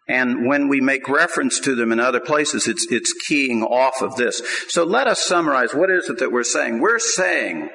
[0.09, 4.15] And when we make reference to them in other places, it's, it's keying off of
[4.15, 4.41] this.
[4.69, 5.73] So let us summarize.
[5.73, 6.79] What is it that we're saying?
[6.79, 7.69] We're saying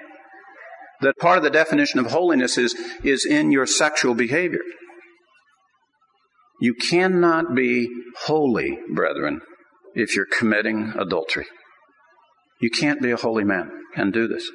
[1.02, 2.74] that part of the definition of holiness is,
[3.04, 4.62] is in your sexual behavior.
[6.60, 7.88] You cannot be
[8.24, 9.40] holy, brethren,
[9.94, 11.46] if you're committing adultery.
[12.60, 14.48] You can't be a holy man and do this.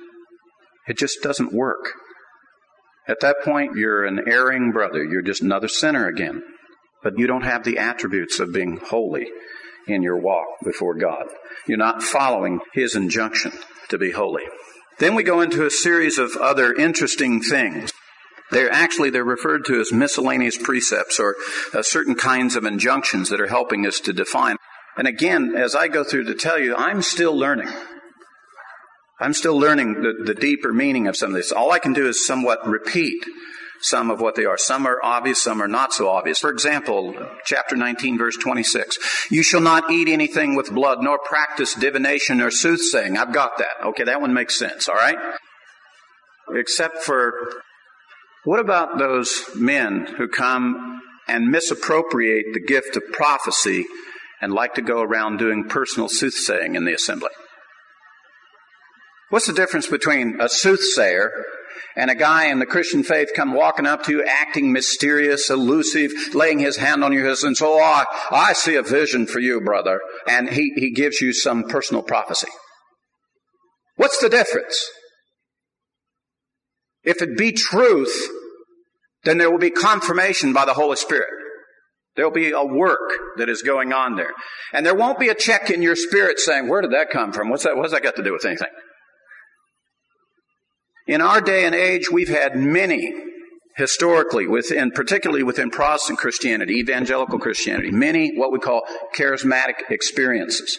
[0.88, 1.91] It just doesn't work.
[3.08, 5.04] At that point, you're an erring brother.
[5.04, 6.43] You're just another sinner again.
[7.04, 9.28] But you don't have the attributes of being holy
[9.88, 11.26] in your walk before God.
[11.68, 13.52] You're not following His injunction
[13.89, 14.43] to be holy.
[15.00, 17.93] Then we go into a series of other interesting things.
[18.50, 21.36] They're actually, they're referred to as miscellaneous precepts or
[21.74, 24.56] uh, certain kinds of injunctions that are helping us to define.
[24.98, 27.70] And again, as I go through to tell you, I'm still learning.
[29.20, 31.52] I'm still learning the, the deeper meaning of some of this.
[31.52, 33.26] All I can do is somewhat repeat
[33.82, 34.57] some of what they are.
[34.57, 36.39] Some are obvious, some are not so obvious.
[36.39, 37.13] For example,
[37.45, 38.97] chapter 19, verse 26.
[39.32, 43.17] You shall not eat anything with blood, nor practice divination or soothsaying.
[43.17, 43.88] I've got that.
[43.88, 45.17] Okay, that one makes sense, all right?
[46.55, 47.34] Except for
[48.47, 53.86] What about those men who come and misappropriate the gift of prophecy
[54.41, 57.32] and like to go around doing personal soothsaying in the assembly?
[59.30, 61.30] What's the difference between a soothsayer
[61.98, 66.12] and a guy in the Christian faith come walking up to you, acting mysterious, elusive,
[66.36, 69.39] laying his hand on your head and so, oh, I, I see a vision for
[69.39, 70.00] you, brother.
[70.28, 72.50] And he, he gives you some personal prophecy.
[73.95, 74.80] What's the difference?
[77.04, 78.30] If it be truth,
[79.24, 81.30] then there will be confirmation by the Holy Spirit.
[82.16, 84.34] There'll be a work that is going on there.
[84.72, 87.50] And there won't be a check in your spirit saying, where did that come from?
[87.50, 88.70] What's that, what's that got to do with anything?
[91.08, 93.14] In our day and age, we've had many,
[93.78, 98.82] historically, within, particularly within Protestant Christianity, evangelical Christianity, many what we call
[99.16, 100.78] charismatic experiences.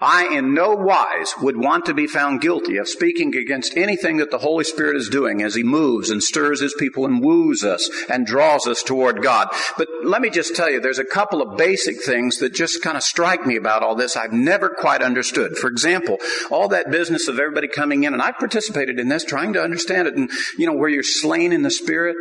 [0.00, 4.30] I in no wise would want to be found guilty of speaking against anything that
[4.30, 7.90] the Holy Spirit is doing as He moves and stirs His people and woos us
[8.08, 9.48] and draws us toward God.
[9.76, 12.96] But let me just tell you, there's a couple of basic things that just kind
[12.96, 15.56] of strike me about all this I've never quite understood.
[15.56, 16.18] For example,
[16.50, 20.08] all that business of everybody coming in, and I've participated in this, trying to understand
[20.08, 22.16] it, and, you know, where you're slain in the Spirit,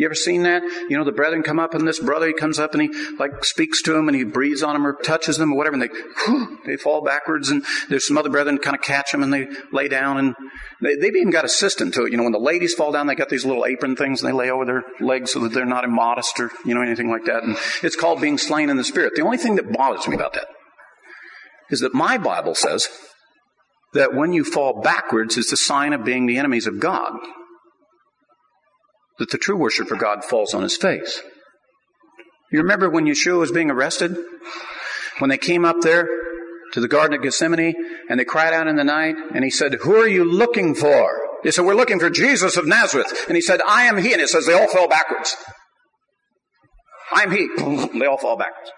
[0.00, 0.62] you ever seen that?
[0.88, 3.44] You know, the brethren come up and this brother, he comes up and he like
[3.44, 5.90] speaks to him and he breathes on him or touches them or whatever and they,
[6.24, 9.46] whew, they fall backwards and there's some other brethren kind of catch them and they
[9.72, 10.34] lay down and
[10.80, 12.12] they, they've even got a system to it.
[12.12, 14.36] You know, when the ladies fall down, they got these little apron things and they
[14.36, 17.42] lay over their legs so that they're not immodest or, you know, anything like that.
[17.42, 19.14] And it's called being slain in the spirit.
[19.14, 20.46] The only thing that bothers me about that
[21.70, 22.88] is that my Bible says
[23.94, 27.12] that when you fall backwards, it's a sign of being the enemies of God
[29.18, 31.22] that the true worshiper God falls on his face.
[32.50, 34.16] You remember when Yeshua was being arrested?
[35.18, 36.08] When they came up there
[36.72, 37.74] to the Garden of Gethsemane
[38.08, 41.10] and they cried out in the night and he said, Who are you looking for?
[41.44, 43.26] They said, We're looking for Jesus of Nazareth.
[43.28, 44.12] And he said, I am he.
[44.12, 45.36] And it says they all fell backwards.
[47.12, 47.48] I'm he.
[47.98, 48.70] They all fall backwards.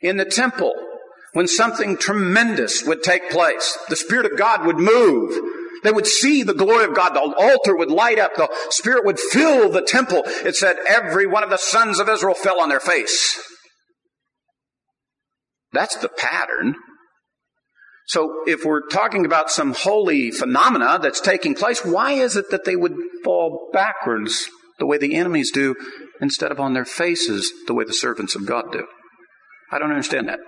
[0.00, 0.72] In the temple,
[1.32, 5.40] when something tremendous would take place, the Spirit of God would move
[5.84, 7.10] they would see the glory of God.
[7.10, 8.34] The altar would light up.
[8.34, 10.22] The Spirit would fill the temple.
[10.26, 13.38] It said every one of the sons of Israel fell on their face.
[15.74, 16.76] That's the pattern.
[18.06, 22.64] So if we're talking about some holy phenomena that's taking place, why is it that
[22.64, 24.48] they would fall backwards
[24.78, 25.74] the way the enemies do
[26.20, 28.86] instead of on their faces the way the servants of God do?
[29.72, 30.40] I don't understand that.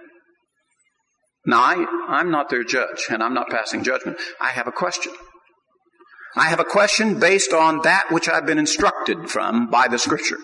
[1.47, 4.19] Now, I, I'm not their judge, and I'm not passing judgment.
[4.41, 5.13] I have a question.
[6.35, 10.39] I have a question based on that which I've been instructed from by the scripture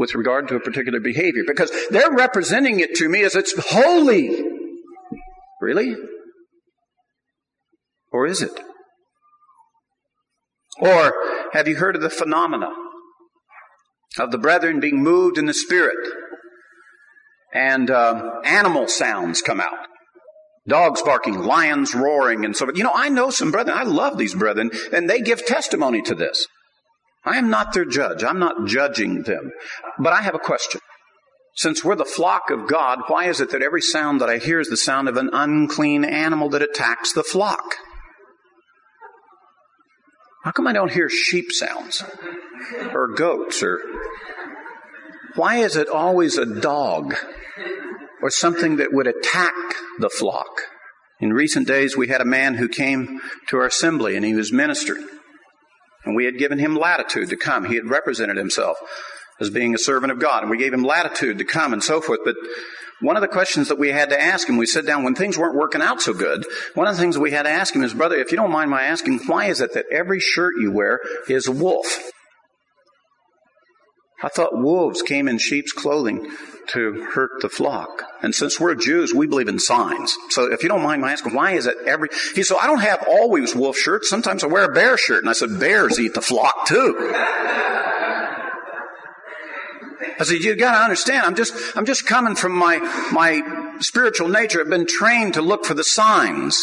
[0.00, 4.42] with regard to a particular behavior because they're representing it to me as it's holy.
[5.60, 5.94] Really?
[8.10, 8.58] Or is it?
[10.78, 11.12] Or
[11.52, 12.70] have you heard of the phenomena
[14.18, 15.98] of the brethren being moved in the spirit
[17.52, 19.86] and uh, animal sounds come out?
[20.66, 22.78] Dogs barking, lions roaring, and so forth.
[22.78, 26.14] You know, I know some brethren, I love these brethren, and they give testimony to
[26.14, 26.46] this.
[27.24, 28.24] I am not their judge.
[28.24, 29.52] I'm not judging them.
[29.98, 30.80] But I have a question.
[31.56, 34.60] Since we're the flock of God, why is it that every sound that I hear
[34.60, 37.76] is the sound of an unclean animal that attacks the flock?
[40.44, 42.02] How come I don't hear sheep sounds?
[42.94, 43.62] Or goats?
[43.62, 43.80] Or
[45.34, 47.14] why is it always a dog?
[48.22, 49.54] or something that would attack
[49.98, 50.62] the flock.
[51.20, 54.52] In recent days, we had a man who came to our assembly and he was
[54.52, 55.06] ministering.
[56.04, 57.64] And we had given him latitude to come.
[57.64, 58.78] He had represented himself
[59.40, 60.42] as being a servant of God.
[60.42, 62.20] And we gave him latitude to come and so forth.
[62.24, 62.36] But
[63.00, 65.38] one of the questions that we had to ask him, we sat down when things
[65.38, 66.44] weren't working out so good.
[66.74, 68.70] One of the things we had to ask him is, brother, if you don't mind
[68.70, 72.09] my asking, why is it that every shirt you wear is a wolf?
[74.22, 76.30] I thought wolves came in sheep's clothing
[76.68, 78.04] to hurt the flock.
[78.22, 80.14] And since we're Jews, we believe in signs.
[80.28, 82.80] So if you don't mind my asking, why is it every, he said, I don't
[82.80, 84.08] have always wolf shirts.
[84.08, 85.22] Sometimes I wear a bear shirt.
[85.22, 86.96] And I said, bears eat the flock too.
[90.18, 92.78] I said, you gotta understand, I'm just, I'm just coming from my,
[93.10, 93.40] my
[93.80, 94.60] spiritual nature.
[94.60, 96.62] I've been trained to look for the signs.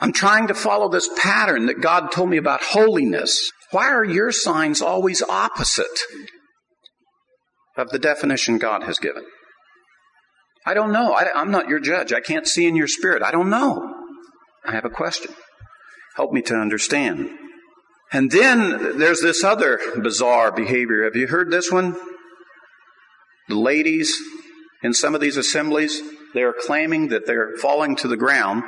[0.00, 3.52] I'm trying to follow this pattern that God told me about holiness.
[3.74, 5.98] Why are your signs always opposite
[7.76, 9.24] of the definition God has given?
[10.64, 11.12] I don't know.
[11.12, 12.12] I, am not your judge.
[12.12, 13.20] I can't see in your spirit.
[13.20, 13.92] I don't know.
[14.64, 15.34] I have a question.
[16.14, 17.28] Help me to understand.
[18.12, 21.02] And then there's this other bizarre behavior.
[21.02, 21.96] Have you heard this one?
[23.48, 24.16] The ladies
[24.84, 26.00] in some of these assemblies,
[26.32, 28.62] they are claiming that they're falling to the ground.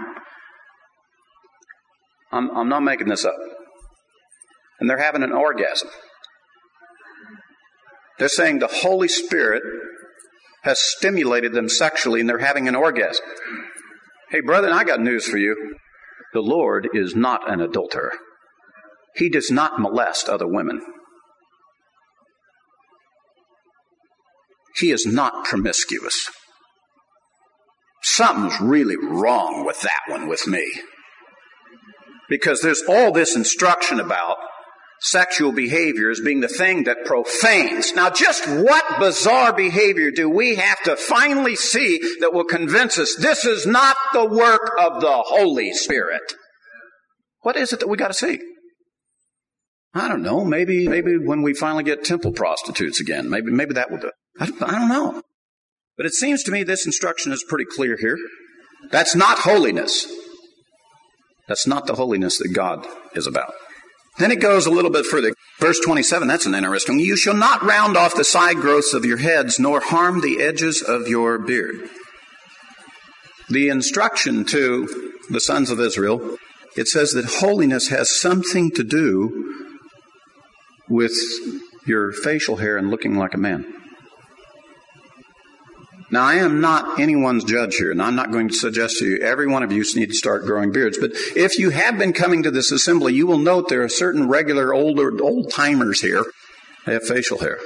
[2.32, 3.36] I'm, I'm not making this up.
[4.80, 5.88] And they're having an orgasm.
[8.18, 9.62] They're saying the Holy Spirit
[10.62, 13.24] has stimulated them sexually and they're having an orgasm.
[14.30, 15.76] Hey, brethren, I got news for you.
[16.32, 18.12] The Lord is not an adulterer.
[19.14, 20.82] He does not molest other women.
[24.76, 26.28] He is not promiscuous.
[28.02, 30.70] Something's really wrong with that one with me.
[32.28, 34.36] Because there's all this instruction about
[35.10, 37.94] sexual behavior as being the thing that profanes.
[37.94, 43.16] Now, just what bizarre behavior do we have to finally see that will convince us
[43.16, 46.22] this is not the work of the Holy Spirit?
[47.42, 48.40] What is it that we got to see?
[49.94, 50.44] I don't know.
[50.44, 54.10] Maybe, maybe when we finally get temple prostitutes again, maybe, maybe that will do.
[54.38, 55.22] I don't, I don't know.
[55.96, 58.18] But it seems to me this instruction is pretty clear here.
[58.90, 60.06] That's not holiness.
[61.48, 63.54] That's not the holiness that God is about.
[64.18, 65.34] Then it goes a little bit further.
[65.58, 66.98] Verse 27, that's an interesting.
[66.98, 70.82] You shall not round off the side growths of your heads, nor harm the edges
[70.82, 71.88] of your beard.
[73.48, 76.38] The instruction to the sons of Israel,
[76.76, 79.54] it says that holiness has something to do
[80.88, 81.14] with
[81.86, 83.64] your facial hair and looking like a man.
[86.10, 89.18] Now, I am not anyone's judge here, and I'm not going to suggest to you
[89.18, 90.98] every one of you need to start growing beards.
[90.98, 94.28] But if you have been coming to this assembly, you will note there are certain
[94.28, 96.24] regular older old timers here.
[96.84, 97.58] They have facial hair.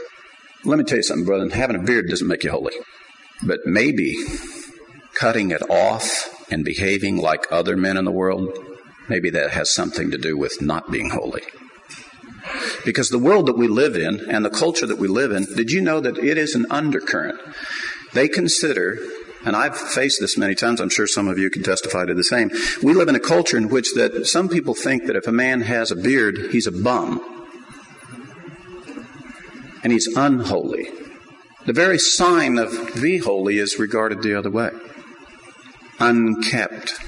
[0.64, 1.48] Let me tell you something, brother.
[1.50, 2.74] Having a beard doesn't make you holy.
[3.42, 4.16] But maybe
[5.14, 8.58] cutting it off and behaving like other men in the world,
[9.08, 11.42] maybe that has something to do with not being holy.
[12.84, 15.70] Because the world that we live in and the culture that we live in, did
[15.70, 17.38] you know that it is an undercurrent?
[18.12, 18.98] They consider,
[19.44, 22.24] and I've faced this many times, I'm sure some of you can testify to the
[22.24, 22.50] same.
[22.82, 25.62] We live in a culture in which that some people think that if a man
[25.62, 27.48] has a beard, he's a bum.
[29.82, 30.88] And he's unholy.
[31.66, 34.70] The very sign of be holy is regarded the other way.
[35.98, 37.00] Unkept.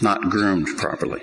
[0.00, 1.20] Not groomed properly.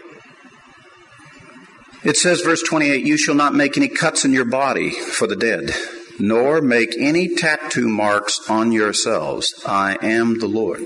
[2.04, 5.36] It says, verse 28, You shall not make any cuts in your body for the
[5.36, 5.74] dead
[6.20, 9.54] nor make any tattoo marks on yourselves.
[9.66, 10.84] I am the Lord.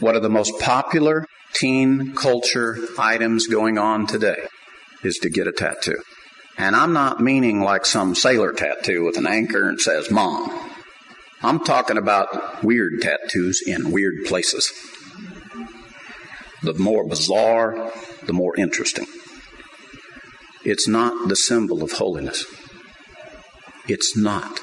[0.00, 4.46] One of the most popular teen culture items going on today
[5.02, 6.02] is to get a tattoo.
[6.58, 10.70] And I'm not meaning like some sailor tattoo with an anchor and says mom.
[11.42, 14.72] I'm talking about weird tattoos in weird places.
[16.62, 17.90] The more bizarre,
[18.24, 19.06] the more interesting.
[20.64, 22.46] It's not the symbol of holiness.
[23.88, 24.60] It's not.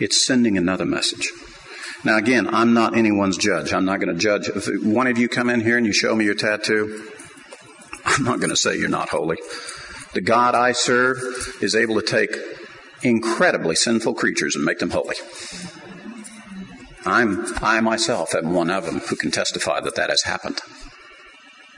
[0.00, 1.30] It's sending another message.
[2.04, 3.72] Now, again, I'm not anyone's judge.
[3.72, 4.48] I'm not going to judge.
[4.48, 7.10] If one of you come in here and you show me your tattoo,
[8.04, 9.38] I'm not going to say you're not holy.
[10.14, 11.18] The God I serve
[11.60, 12.36] is able to take
[13.02, 15.16] incredibly sinful creatures and make them holy.
[17.04, 20.60] I'm, I myself am one of them who can testify that that has happened.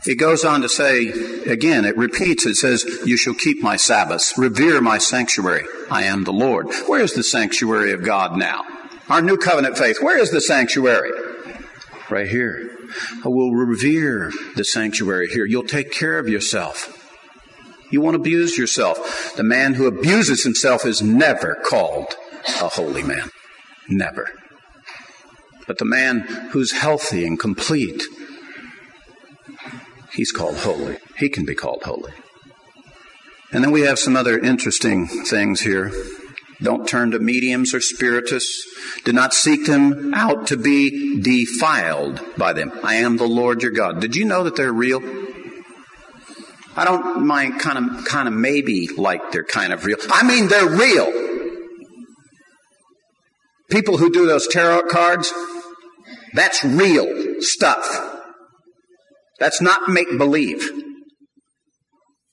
[0.07, 1.09] It goes on to say,
[1.47, 5.65] again, it repeats, it says, You shall keep my Sabbaths, revere my sanctuary.
[5.91, 6.69] I am the Lord.
[6.87, 8.65] Where is the sanctuary of God now?
[9.11, 11.11] Our new covenant faith, where is the sanctuary?
[12.09, 12.71] Right here.
[13.25, 15.45] I will revere the sanctuary here.
[15.45, 16.97] You'll take care of yourself.
[17.91, 19.35] You won't abuse yourself.
[19.37, 22.15] The man who abuses himself is never called
[22.61, 23.31] a holy man.
[23.89, 24.29] Never.
[25.67, 26.21] But the man
[26.53, 28.03] who's healthy and complete,
[30.13, 30.99] he's called holy.
[31.17, 32.13] He can be called holy.
[33.53, 35.93] And then we have some other interesting things here.
[36.63, 38.67] Don't turn to mediums or spiritists.
[39.05, 42.71] Do not seek them out to be defiled by them.
[42.85, 44.01] I am the Lord your God.
[44.01, 45.01] Did you know that they're real?
[46.77, 49.97] I don't mind kind of, kind of maybe like they're kind of real.
[50.11, 51.11] I mean, they're real.
[53.71, 55.33] People who do those tarot cards,
[56.35, 58.10] that's real stuff.
[59.41, 60.71] That's not make believe.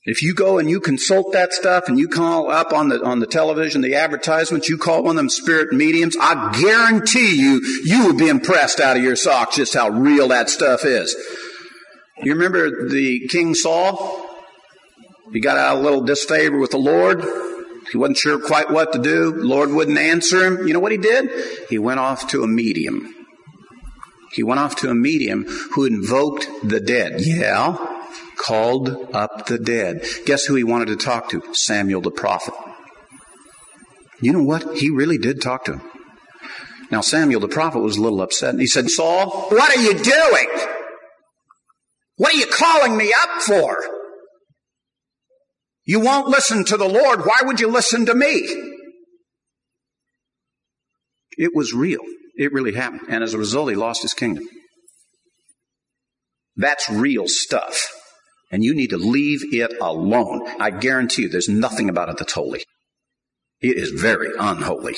[0.03, 3.19] If you go and you consult that stuff and you call up on the, on
[3.19, 8.05] the television, the advertisements, you call one of them spirit mediums, I guarantee you, you
[8.05, 11.13] will be impressed out of your socks just how real that stuff is.
[12.23, 14.25] You remember the King Saul?
[15.33, 17.25] He got out a little disfavor with the Lord.
[17.91, 19.33] He wasn't sure quite what to do.
[19.35, 20.67] Lord wouldn't answer him.
[20.67, 21.29] You know what he did?
[21.69, 23.13] He went off to a medium.
[24.37, 27.21] He went off to a medium who invoked the dead.
[27.21, 27.75] Yeah,
[28.37, 30.05] called up the dead.
[30.27, 31.41] Guess who he wanted to talk to?
[31.53, 32.53] Samuel the prophet.
[34.21, 34.77] You know what?
[34.77, 35.91] He really did talk to him.
[36.91, 39.95] Now, Samuel the prophet was a little upset and he said, Saul, what are you
[39.95, 40.69] doing?
[42.17, 43.75] What are you calling me up for?
[45.83, 47.25] You won't listen to the Lord.
[47.25, 48.75] Why would you listen to me?
[51.39, 52.01] It was real.
[52.37, 53.01] It really happened.
[53.09, 54.47] And as a result, he lost his kingdom.
[56.55, 57.87] That's real stuff.
[58.51, 60.47] And you need to leave it alone.
[60.59, 62.63] I guarantee you there's nothing about it that's holy.
[63.59, 64.95] It is very unholy.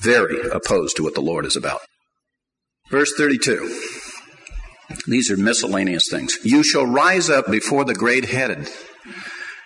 [0.00, 1.80] Very opposed to what the Lord is about.
[2.90, 3.82] Verse 32.
[5.06, 6.38] These are miscellaneous things.
[6.44, 8.68] You shall rise up before the great headed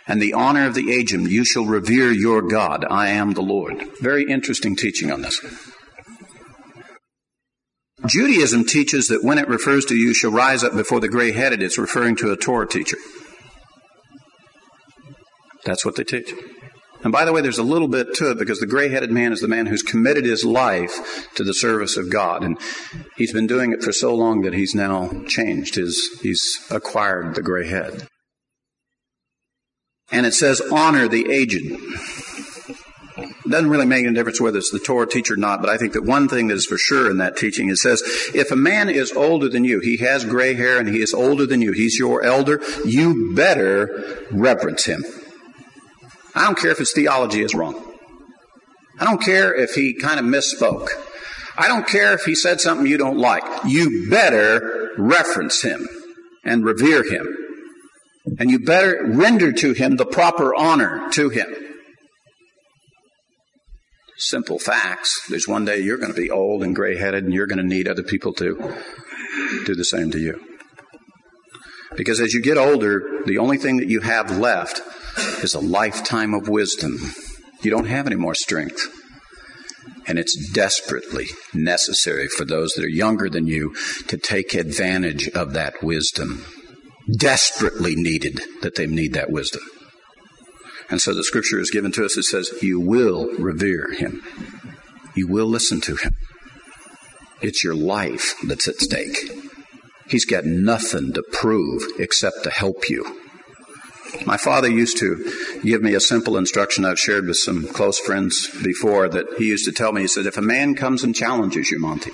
[0.07, 1.13] and the honor of the aged.
[1.13, 2.85] You shall revere your God.
[2.89, 3.85] I am the Lord.
[4.01, 5.41] Very interesting teaching on this.
[8.07, 11.63] Judaism teaches that when it refers to you shall rise up before the gray headed,
[11.63, 12.97] it's referring to a Torah teacher.
[15.65, 16.33] That's what they teach.
[17.05, 19.33] And by the way, there's a little bit to it because the gray headed man
[19.33, 22.45] is the man who's committed his life to the service of God.
[22.45, 22.59] And
[23.17, 25.75] he's been doing it for so long that he's now changed.
[25.75, 28.07] His, he's acquired the gray head.
[30.13, 31.77] And it says, honor the aged.
[33.49, 35.95] Doesn't really make any difference whether it's the Torah teacher or not, but I think
[35.95, 38.03] that one thing that is for sure in that teaching, it says,
[38.35, 41.45] if a man is older than you, he has gray hair and he is older
[41.45, 45.05] than you, he's your elder, you better reverence him.
[46.35, 47.93] I don't care if his theology is wrong.
[49.01, 50.89] I don't care if he kind of misspoke.
[51.57, 53.43] I don't care if he said something you don't like.
[53.67, 55.89] You better reference him
[56.45, 57.37] and revere him.
[58.39, 61.49] And you better render to him the proper honor to him.
[64.25, 65.21] Simple facts.
[65.29, 67.65] There's one day you're going to be old and gray headed and you're going to
[67.65, 68.55] need other people to
[69.67, 70.41] do the same to you.
[71.97, 74.81] Because as you get older, the only thing that you have left
[75.43, 76.99] is a lifetime of wisdom.
[77.63, 78.97] You don't have any more strength.
[80.07, 83.75] And it's desperately necessary for those that are younger than you
[84.07, 86.45] to take advantage of that wisdom.
[87.19, 89.63] Desperately needed that they need that wisdom.
[90.93, 92.19] And so the scripture is given to us.
[92.19, 94.23] It says, You will revere him,
[95.15, 96.13] you will listen to him.
[97.41, 99.17] It's your life that's at stake.
[100.07, 103.23] He's got nothing to prove except to help you.
[104.27, 108.51] My father used to give me a simple instruction I've shared with some close friends
[108.63, 110.03] before that he used to tell me.
[110.03, 112.13] He said, If a man comes and challenges you, Monte,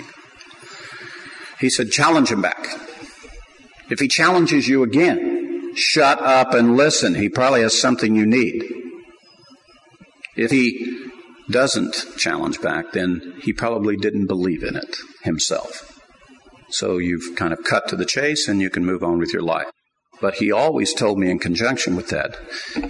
[1.59, 2.69] he said, challenge him back.
[3.91, 5.38] If he challenges you again,
[5.79, 7.15] shut up and listen.
[7.15, 8.65] He probably has something you need.
[10.37, 11.09] If he
[11.51, 15.99] doesn't challenge back, then he probably didn't believe in it himself.
[16.71, 19.43] So you've kind of cut to the chase and you can move on with your
[19.43, 19.69] life.
[20.21, 22.37] But he always told me in conjunction with that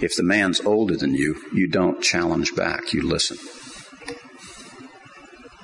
[0.01, 3.37] if the man's older than you, you don't challenge back, you listen.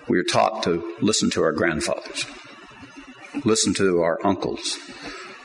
[0.07, 2.25] We are taught to listen to our grandfathers,
[3.43, 4.77] listen to our uncles,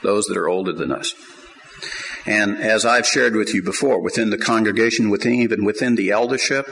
[0.03, 1.15] those that are older than us.
[2.27, 6.67] And as I've shared with you before, within the congregation, within, even within the eldership,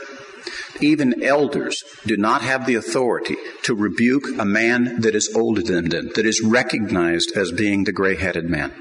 [0.80, 5.88] even elders do not have the authority to rebuke a man that is older than
[5.88, 8.72] them, that is recognized as being the gray headed man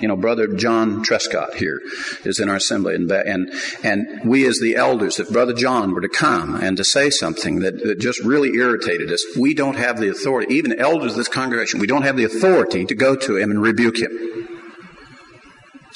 [0.00, 1.80] you know, Brother John Trescott here
[2.24, 3.52] is in our assembly, and and
[3.82, 7.60] and we as the elders, if Brother John were to come and to say something
[7.60, 10.54] that, that just really irritated us, we don't have the authority.
[10.54, 13.60] Even elders of this congregation, we don't have the authority to go to him and
[13.60, 14.57] rebuke him.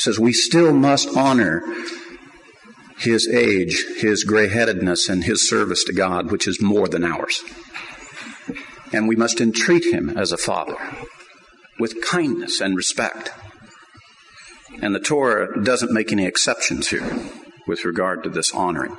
[0.03, 1.63] Says we still must honor
[2.99, 7.45] his age, his gray-headedness, and his service to God, which is more than ours.
[8.93, 10.75] And we must entreat him as a father
[11.79, 13.31] with kindness and respect.
[14.81, 17.09] And the Torah doesn't make any exceptions here
[17.69, 18.97] with regard to this honoring.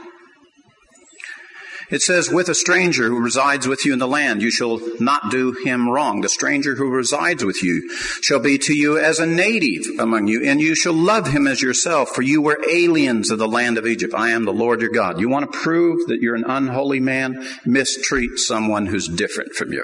[1.94, 5.30] It says, with a stranger who resides with you in the land, you shall not
[5.30, 6.22] do him wrong.
[6.22, 7.88] The stranger who resides with you
[8.20, 11.62] shall be to you as a native among you, and you shall love him as
[11.62, 14.16] yourself, for you were aliens of the land of Egypt.
[14.16, 15.20] I am the Lord your God.
[15.20, 17.48] You want to prove that you're an unholy man?
[17.64, 19.84] Mistreat someone who's different from you.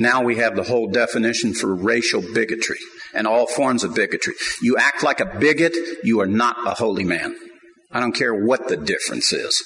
[0.00, 2.78] Now we have the whole definition for racial bigotry
[3.12, 4.32] and all forms of bigotry.
[4.62, 7.36] You act like a bigot, you are not a holy man.
[7.90, 9.62] I don't care what the difference is.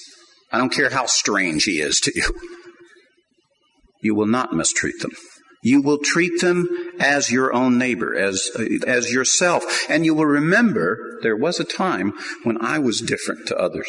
[0.53, 2.33] I don't care how strange he is to you.
[4.03, 5.13] You will not mistreat them.
[5.63, 6.69] You will treat them
[7.01, 8.51] as your own neighbor, as,
[8.87, 9.65] as yourself.
[9.89, 12.13] And you will remember there was a time
[12.45, 13.89] when I was different to others.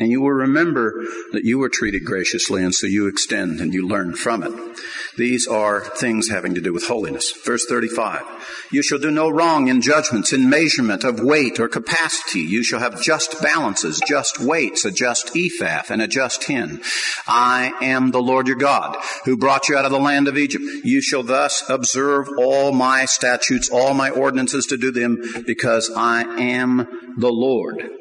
[0.00, 3.86] And you will remember that you were treated graciously, and so you extend and you
[3.86, 4.80] learn from it.
[5.18, 7.32] These are things having to do with holiness.
[7.44, 8.22] Verse 35.
[8.70, 12.40] You shall do no wrong in judgments, in measurement of weight or capacity.
[12.40, 16.80] You shall have just balances, just weights, a just ephah, and a just hin.
[17.26, 18.96] I am the Lord your God,
[19.26, 20.64] who brought you out of the land of Egypt.
[20.82, 26.22] You shall thus observe all my statutes, all my ordinances to do them, because I
[26.40, 26.86] am
[27.18, 27.99] the Lord.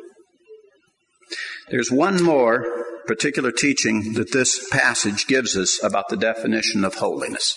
[1.72, 7.56] There's one more particular teaching that this passage gives us about the definition of holiness.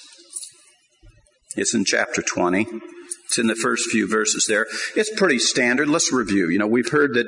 [1.57, 2.67] It's in chapter 20.
[3.27, 4.67] It's in the first few verses there.
[4.95, 5.89] It's pretty standard.
[5.89, 6.49] Let's review.
[6.49, 7.27] You know, we've heard that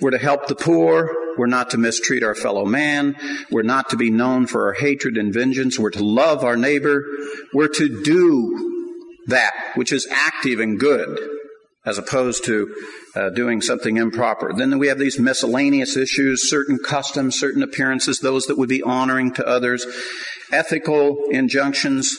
[0.00, 1.14] we're to help the poor.
[1.36, 3.16] We're not to mistreat our fellow man.
[3.50, 5.78] We're not to be known for our hatred and vengeance.
[5.78, 7.04] We're to love our neighbor.
[7.52, 8.68] We're to do
[9.26, 11.18] that which is active and good
[11.84, 12.74] as opposed to
[13.16, 14.52] uh, doing something improper.
[14.52, 19.32] Then we have these miscellaneous issues, certain customs, certain appearances, those that would be honoring
[19.34, 19.84] to others,
[20.52, 22.16] ethical injunctions,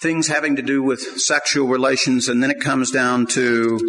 [0.00, 3.80] things having to do with sexual relations, and then it comes down to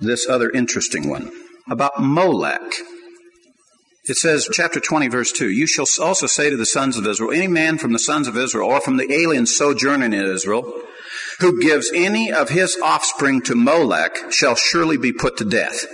[0.00, 1.30] this other interesting one
[1.68, 2.60] about Molech.
[4.04, 7.30] It says, chapter 20, verse 2, You shall also say to the sons of Israel,
[7.30, 10.72] Any man from the sons of Israel, or from the alien sojourning in Israel,
[11.42, 15.86] who gives any of his offspring to Molech shall surely be put to death.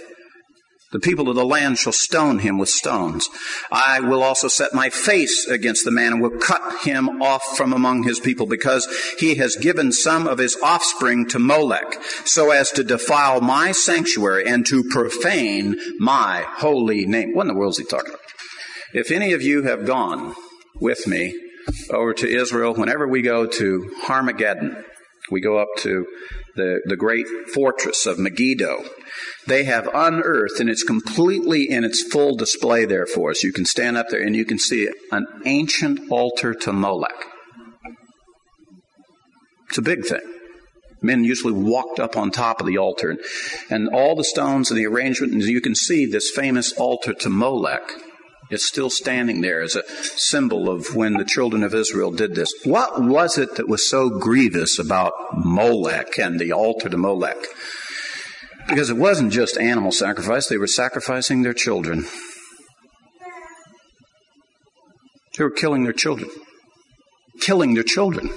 [0.92, 3.28] The people of the land shall stone him with stones.
[3.70, 7.72] I will also set my face against the man and will cut him off from
[7.72, 8.86] among his people because
[9.18, 14.46] he has given some of his offspring to Molech so as to defile my sanctuary
[14.46, 17.34] and to profane my holy name.
[17.34, 18.20] What in the world is he talking about?
[18.94, 20.34] If any of you have gone
[20.76, 21.38] with me
[21.90, 24.84] over to Israel, whenever we go to Harmageddon,
[25.30, 26.06] we go up to
[26.56, 28.84] the, the great fortress of Megiddo.
[29.46, 33.42] They have unearthed, and it's completely in its full display there for us.
[33.42, 37.26] You can stand up there and you can see an ancient altar to Molech.
[39.68, 40.20] It's a big thing.
[41.00, 43.20] Men usually walked up on top of the altar, and,
[43.70, 47.30] and all the stones and the arrangement, and you can see this famous altar to
[47.30, 47.88] Molech
[48.50, 49.86] it's still standing there as a
[50.16, 52.52] symbol of when the children of Israel did this.
[52.64, 55.12] What was it that was so grievous about
[55.44, 57.36] Molech and the altar to Molech?
[58.66, 62.06] Because it wasn't just animal sacrifice, they were sacrificing their children.
[65.36, 66.30] They were killing their children.
[67.40, 68.30] Killing their children.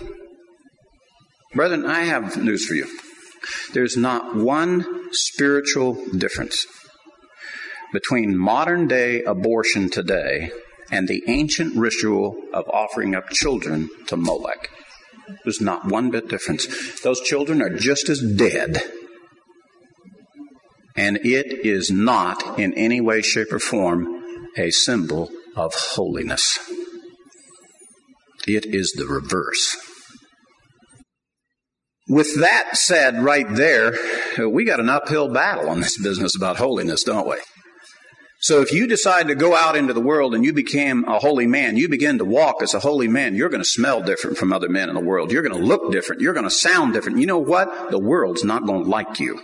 [1.54, 2.88] Brethren, I have news for you.
[3.74, 6.66] There's not one spiritual difference
[7.94, 10.52] between modern day abortion today
[10.92, 14.70] and the ancient ritual of offering up children to Molech.
[15.44, 17.02] There's not one bit difference.
[17.02, 18.82] Those children are just as dead.
[20.96, 24.22] And it is not in any way, shape, or form
[24.58, 26.60] a symbol of holiness.
[28.46, 29.78] It is the reverse.
[32.10, 33.94] With that said, right there,
[34.50, 37.38] we got an uphill battle on this business about holiness, don't we?
[38.42, 41.46] So if you decide to go out into the world and you became a holy
[41.46, 44.52] man, you begin to walk as a holy man, you're going to smell different from
[44.52, 45.32] other men in the world.
[45.32, 46.24] You're going to look different.
[46.24, 47.20] You're going to sound different.
[47.20, 47.92] You know what?
[47.92, 49.40] The world's not going to like you.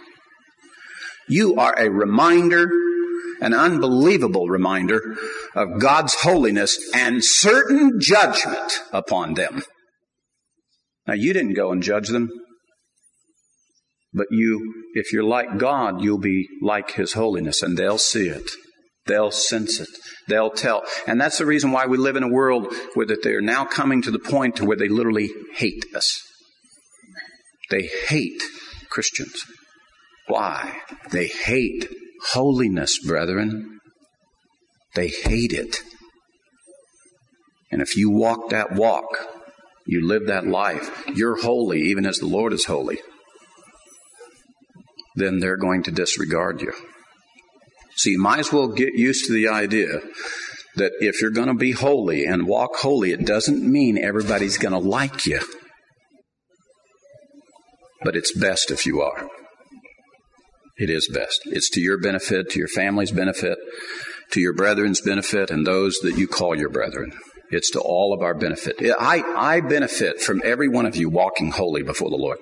[1.30, 2.72] You are a reminder,
[3.40, 5.16] an unbelievable reminder
[5.56, 9.62] of God's holiness and certain judgment upon them.
[11.06, 12.32] Now you didn't go and judge them.
[14.12, 18.50] But you, if you're like God, you'll be like His holiness and they'll see it.
[19.08, 19.90] They'll sense it.
[20.28, 20.84] They'll tell.
[21.08, 24.02] And that's the reason why we live in a world where that they're now coming
[24.04, 26.22] to the point to where they literally hate us.
[27.70, 28.44] They hate
[28.90, 29.44] Christians.
[30.28, 30.82] Why?
[31.12, 31.90] They hate
[32.32, 33.80] holiness, brethren.
[34.96, 35.78] They hate it.
[37.72, 39.28] And if you walk that walk,
[39.86, 43.00] you live that life, you're holy even as the Lord is holy,
[45.16, 46.74] then they're going to disregard you.
[47.98, 50.02] So you might as well get used to the idea
[50.76, 54.74] that if you're going to be holy and walk holy, it doesn't mean everybody's going
[54.74, 55.42] to like you.
[58.04, 59.28] But it's best if you are.
[60.78, 61.42] It is best.
[61.46, 63.58] It's to your benefit, to your family's benefit,
[64.32, 67.14] to your brethren's benefit, and those that you call your brethren.
[67.50, 68.76] It's to all of our benefit.
[69.00, 72.38] I, I benefit from every one of you walking holy before the Lord.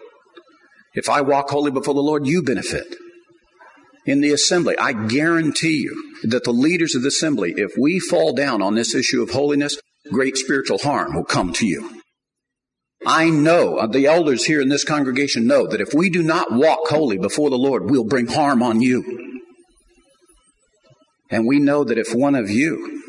[0.95, 2.97] If I walk holy before the Lord, you benefit
[4.05, 4.77] in the assembly.
[4.77, 8.93] I guarantee you that the leaders of the assembly, if we fall down on this
[8.93, 9.77] issue of holiness,
[10.11, 12.01] great spiritual harm will come to you.
[13.05, 16.51] I know, uh, the elders here in this congregation know that if we do not
[16.51, 19.41] walk holy before the Lord, we'll bring harm on you.
[21.29, 23.01] And we know that if one of you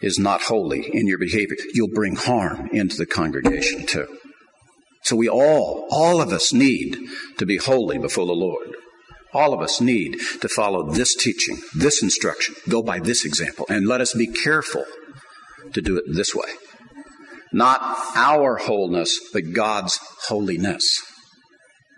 [0.00, 4.06] is not holy in your behavior, you'll bring harm into the congregation too.
[5.02, 6.98] So we all, all of us need
[7.38, 8.74] to be holy before the Lord.
[9.36, 13.86] All of us need to follow this teaching, this instruction, go by this example, and
[13.86, 14.86] let us be careful
[15.74, 16.48] to do it this way.
[17.52, 17.82] Not
[18.14, 21.02] our wholeness, but God's holiness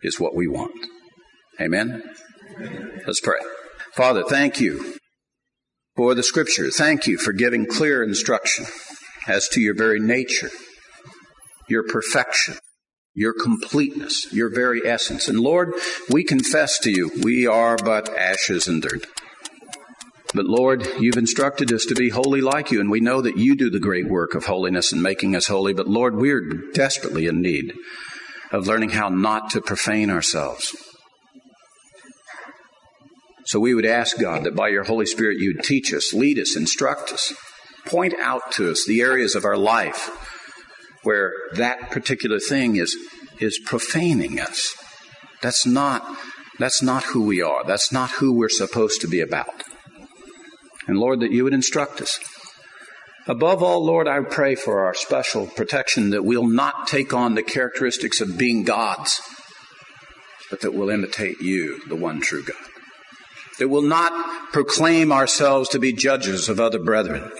[0.02, 0.74] is what we want.
[1.60, 2.02] Amen?
[3.06, 3.38] Let's pray.
[3.94, 4.96] Father, thank you
[5.94, 6.72] for the scripture.
[6.72, 8.66] Thank you for giving clear instruction
[9.28, 10.50] as to your very nature,
[11.68, 12.56] your perfection,
[13.18, 15.26] your completeness, your very essence.
[15.26, 15.74] And Lord,
[16.08, 19.06] we confess to you, we are but ashes and dirt.
[20.34, 23.56] But Lord, you've instructed us to be holy like you, and we know that you
[23.56, 25.74] do the great work of holiness and making us holy.
[25.74, 27.74] But Lord, we're desperately in need
[28.52, 30.76] of learning how not to profane ourselves.
[33.46, 36.56] So we would ask God that by your Holy Spirit you'd teach us, lead us,
[36.56, 37.32] instruct us,
[37.84, 40.08] point out to us the areas of our life
[41.02, 42.96] where that particular thing is,
[43.38, 44.74] is profaning us.
[45.42, 46.04] That's not,
[46.58, 47.64] that's not who we are.
[47.64, 49.62] That's not who we're supposed to be about.
[50.86, 52.18] And Lord, that you would instruct us.
[53.26, 57.42] Above all, Lord, I pray for our special protection that we'll not take on the
[57.42, 59.20] characteristics of being gods,
[60.48, 62.56] but that we'll imitate you, the one true God.
[63.58, 67.30] That we'll not proclaim ourselves to be judges of other brethren.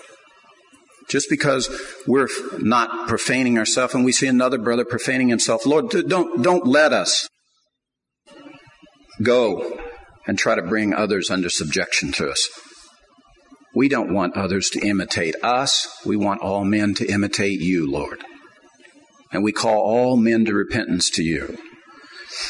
[1.09, 1.71] Just because
[2.07, 2.29] we're
[2.59, 7.29] not profaning ourselves and we see another brother profaning himself, Lord, don't, don't let us
[9.23, 9.79] go
[10.27, 12.49] and try to bring others under subjection to us.
[13.75, 15.89] We don't want others to imitate us.
[16.05, 18.23] We want all men to imitate you, Lord.
[19.33, 21.57] And we call all men to repentance to you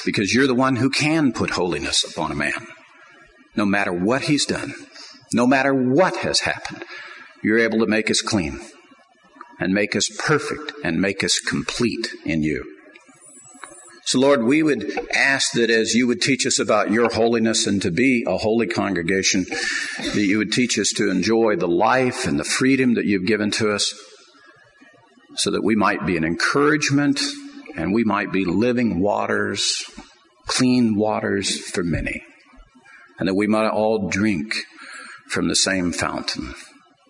[0.04, 2.66] because you're the one who can put holiness upon a man.
[3.56, 4.74] No matter what he's done,
[5.32, 6.84] no matter what has happened,
[7.42, 8.60] you're able to make us clean
[9.60, 12.64] and make us perfect and make us complete in you.
[14.04, 17.82] So, Lord, we would ask that as you would teach us about your holiness and
[17.82, 19.44] to be a holy congregation,
[19.98, 23.50] that you would teach us to enjoy the life and the freedom that you've given
[23.50, 23.92] to us
[25.36, 27.20] so that we might be an encouragement
[27.76, 29.84] and we might be living waters,
[30.46, 32.22] clean waters for many,
[33.18, 34.54] and that we might all drink
[35.28, 36.54] from the same fountain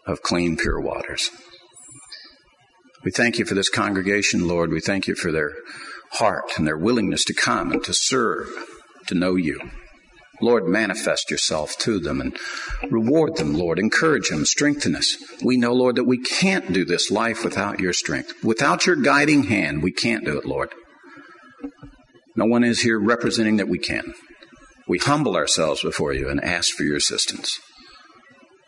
[0.08, 1.30] of clean, pure waters.
[3.04, 4.70] We thank you for this congregation, Lord.
[4.70, 5.52] We thank you for their
[6.12, 8.48] heart and their willingness to come and to serve,
[9.06, 9.70] to know you.
[10.40, 12.36] Lord, manifest yourself to them and
[12.90, 13.78] reward them, Lord.
[13.78, 15.16] Encourage them, strengthen us.
[15.42, 18.32] We know, Lord, that we can't do this life without your strength.
[18.44, 20.72] Without your guiding hand, we can't do it, Lord.
[22.36, 24.14] No one is here representing that we can.
[24.86, 27.58] We humble ourselves before you and ask for your assistance.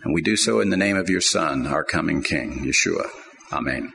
[0.02, 3.10] And we do so in the name of your Son, our coming King, Yeshua.
[3.52, 3.92] Amen.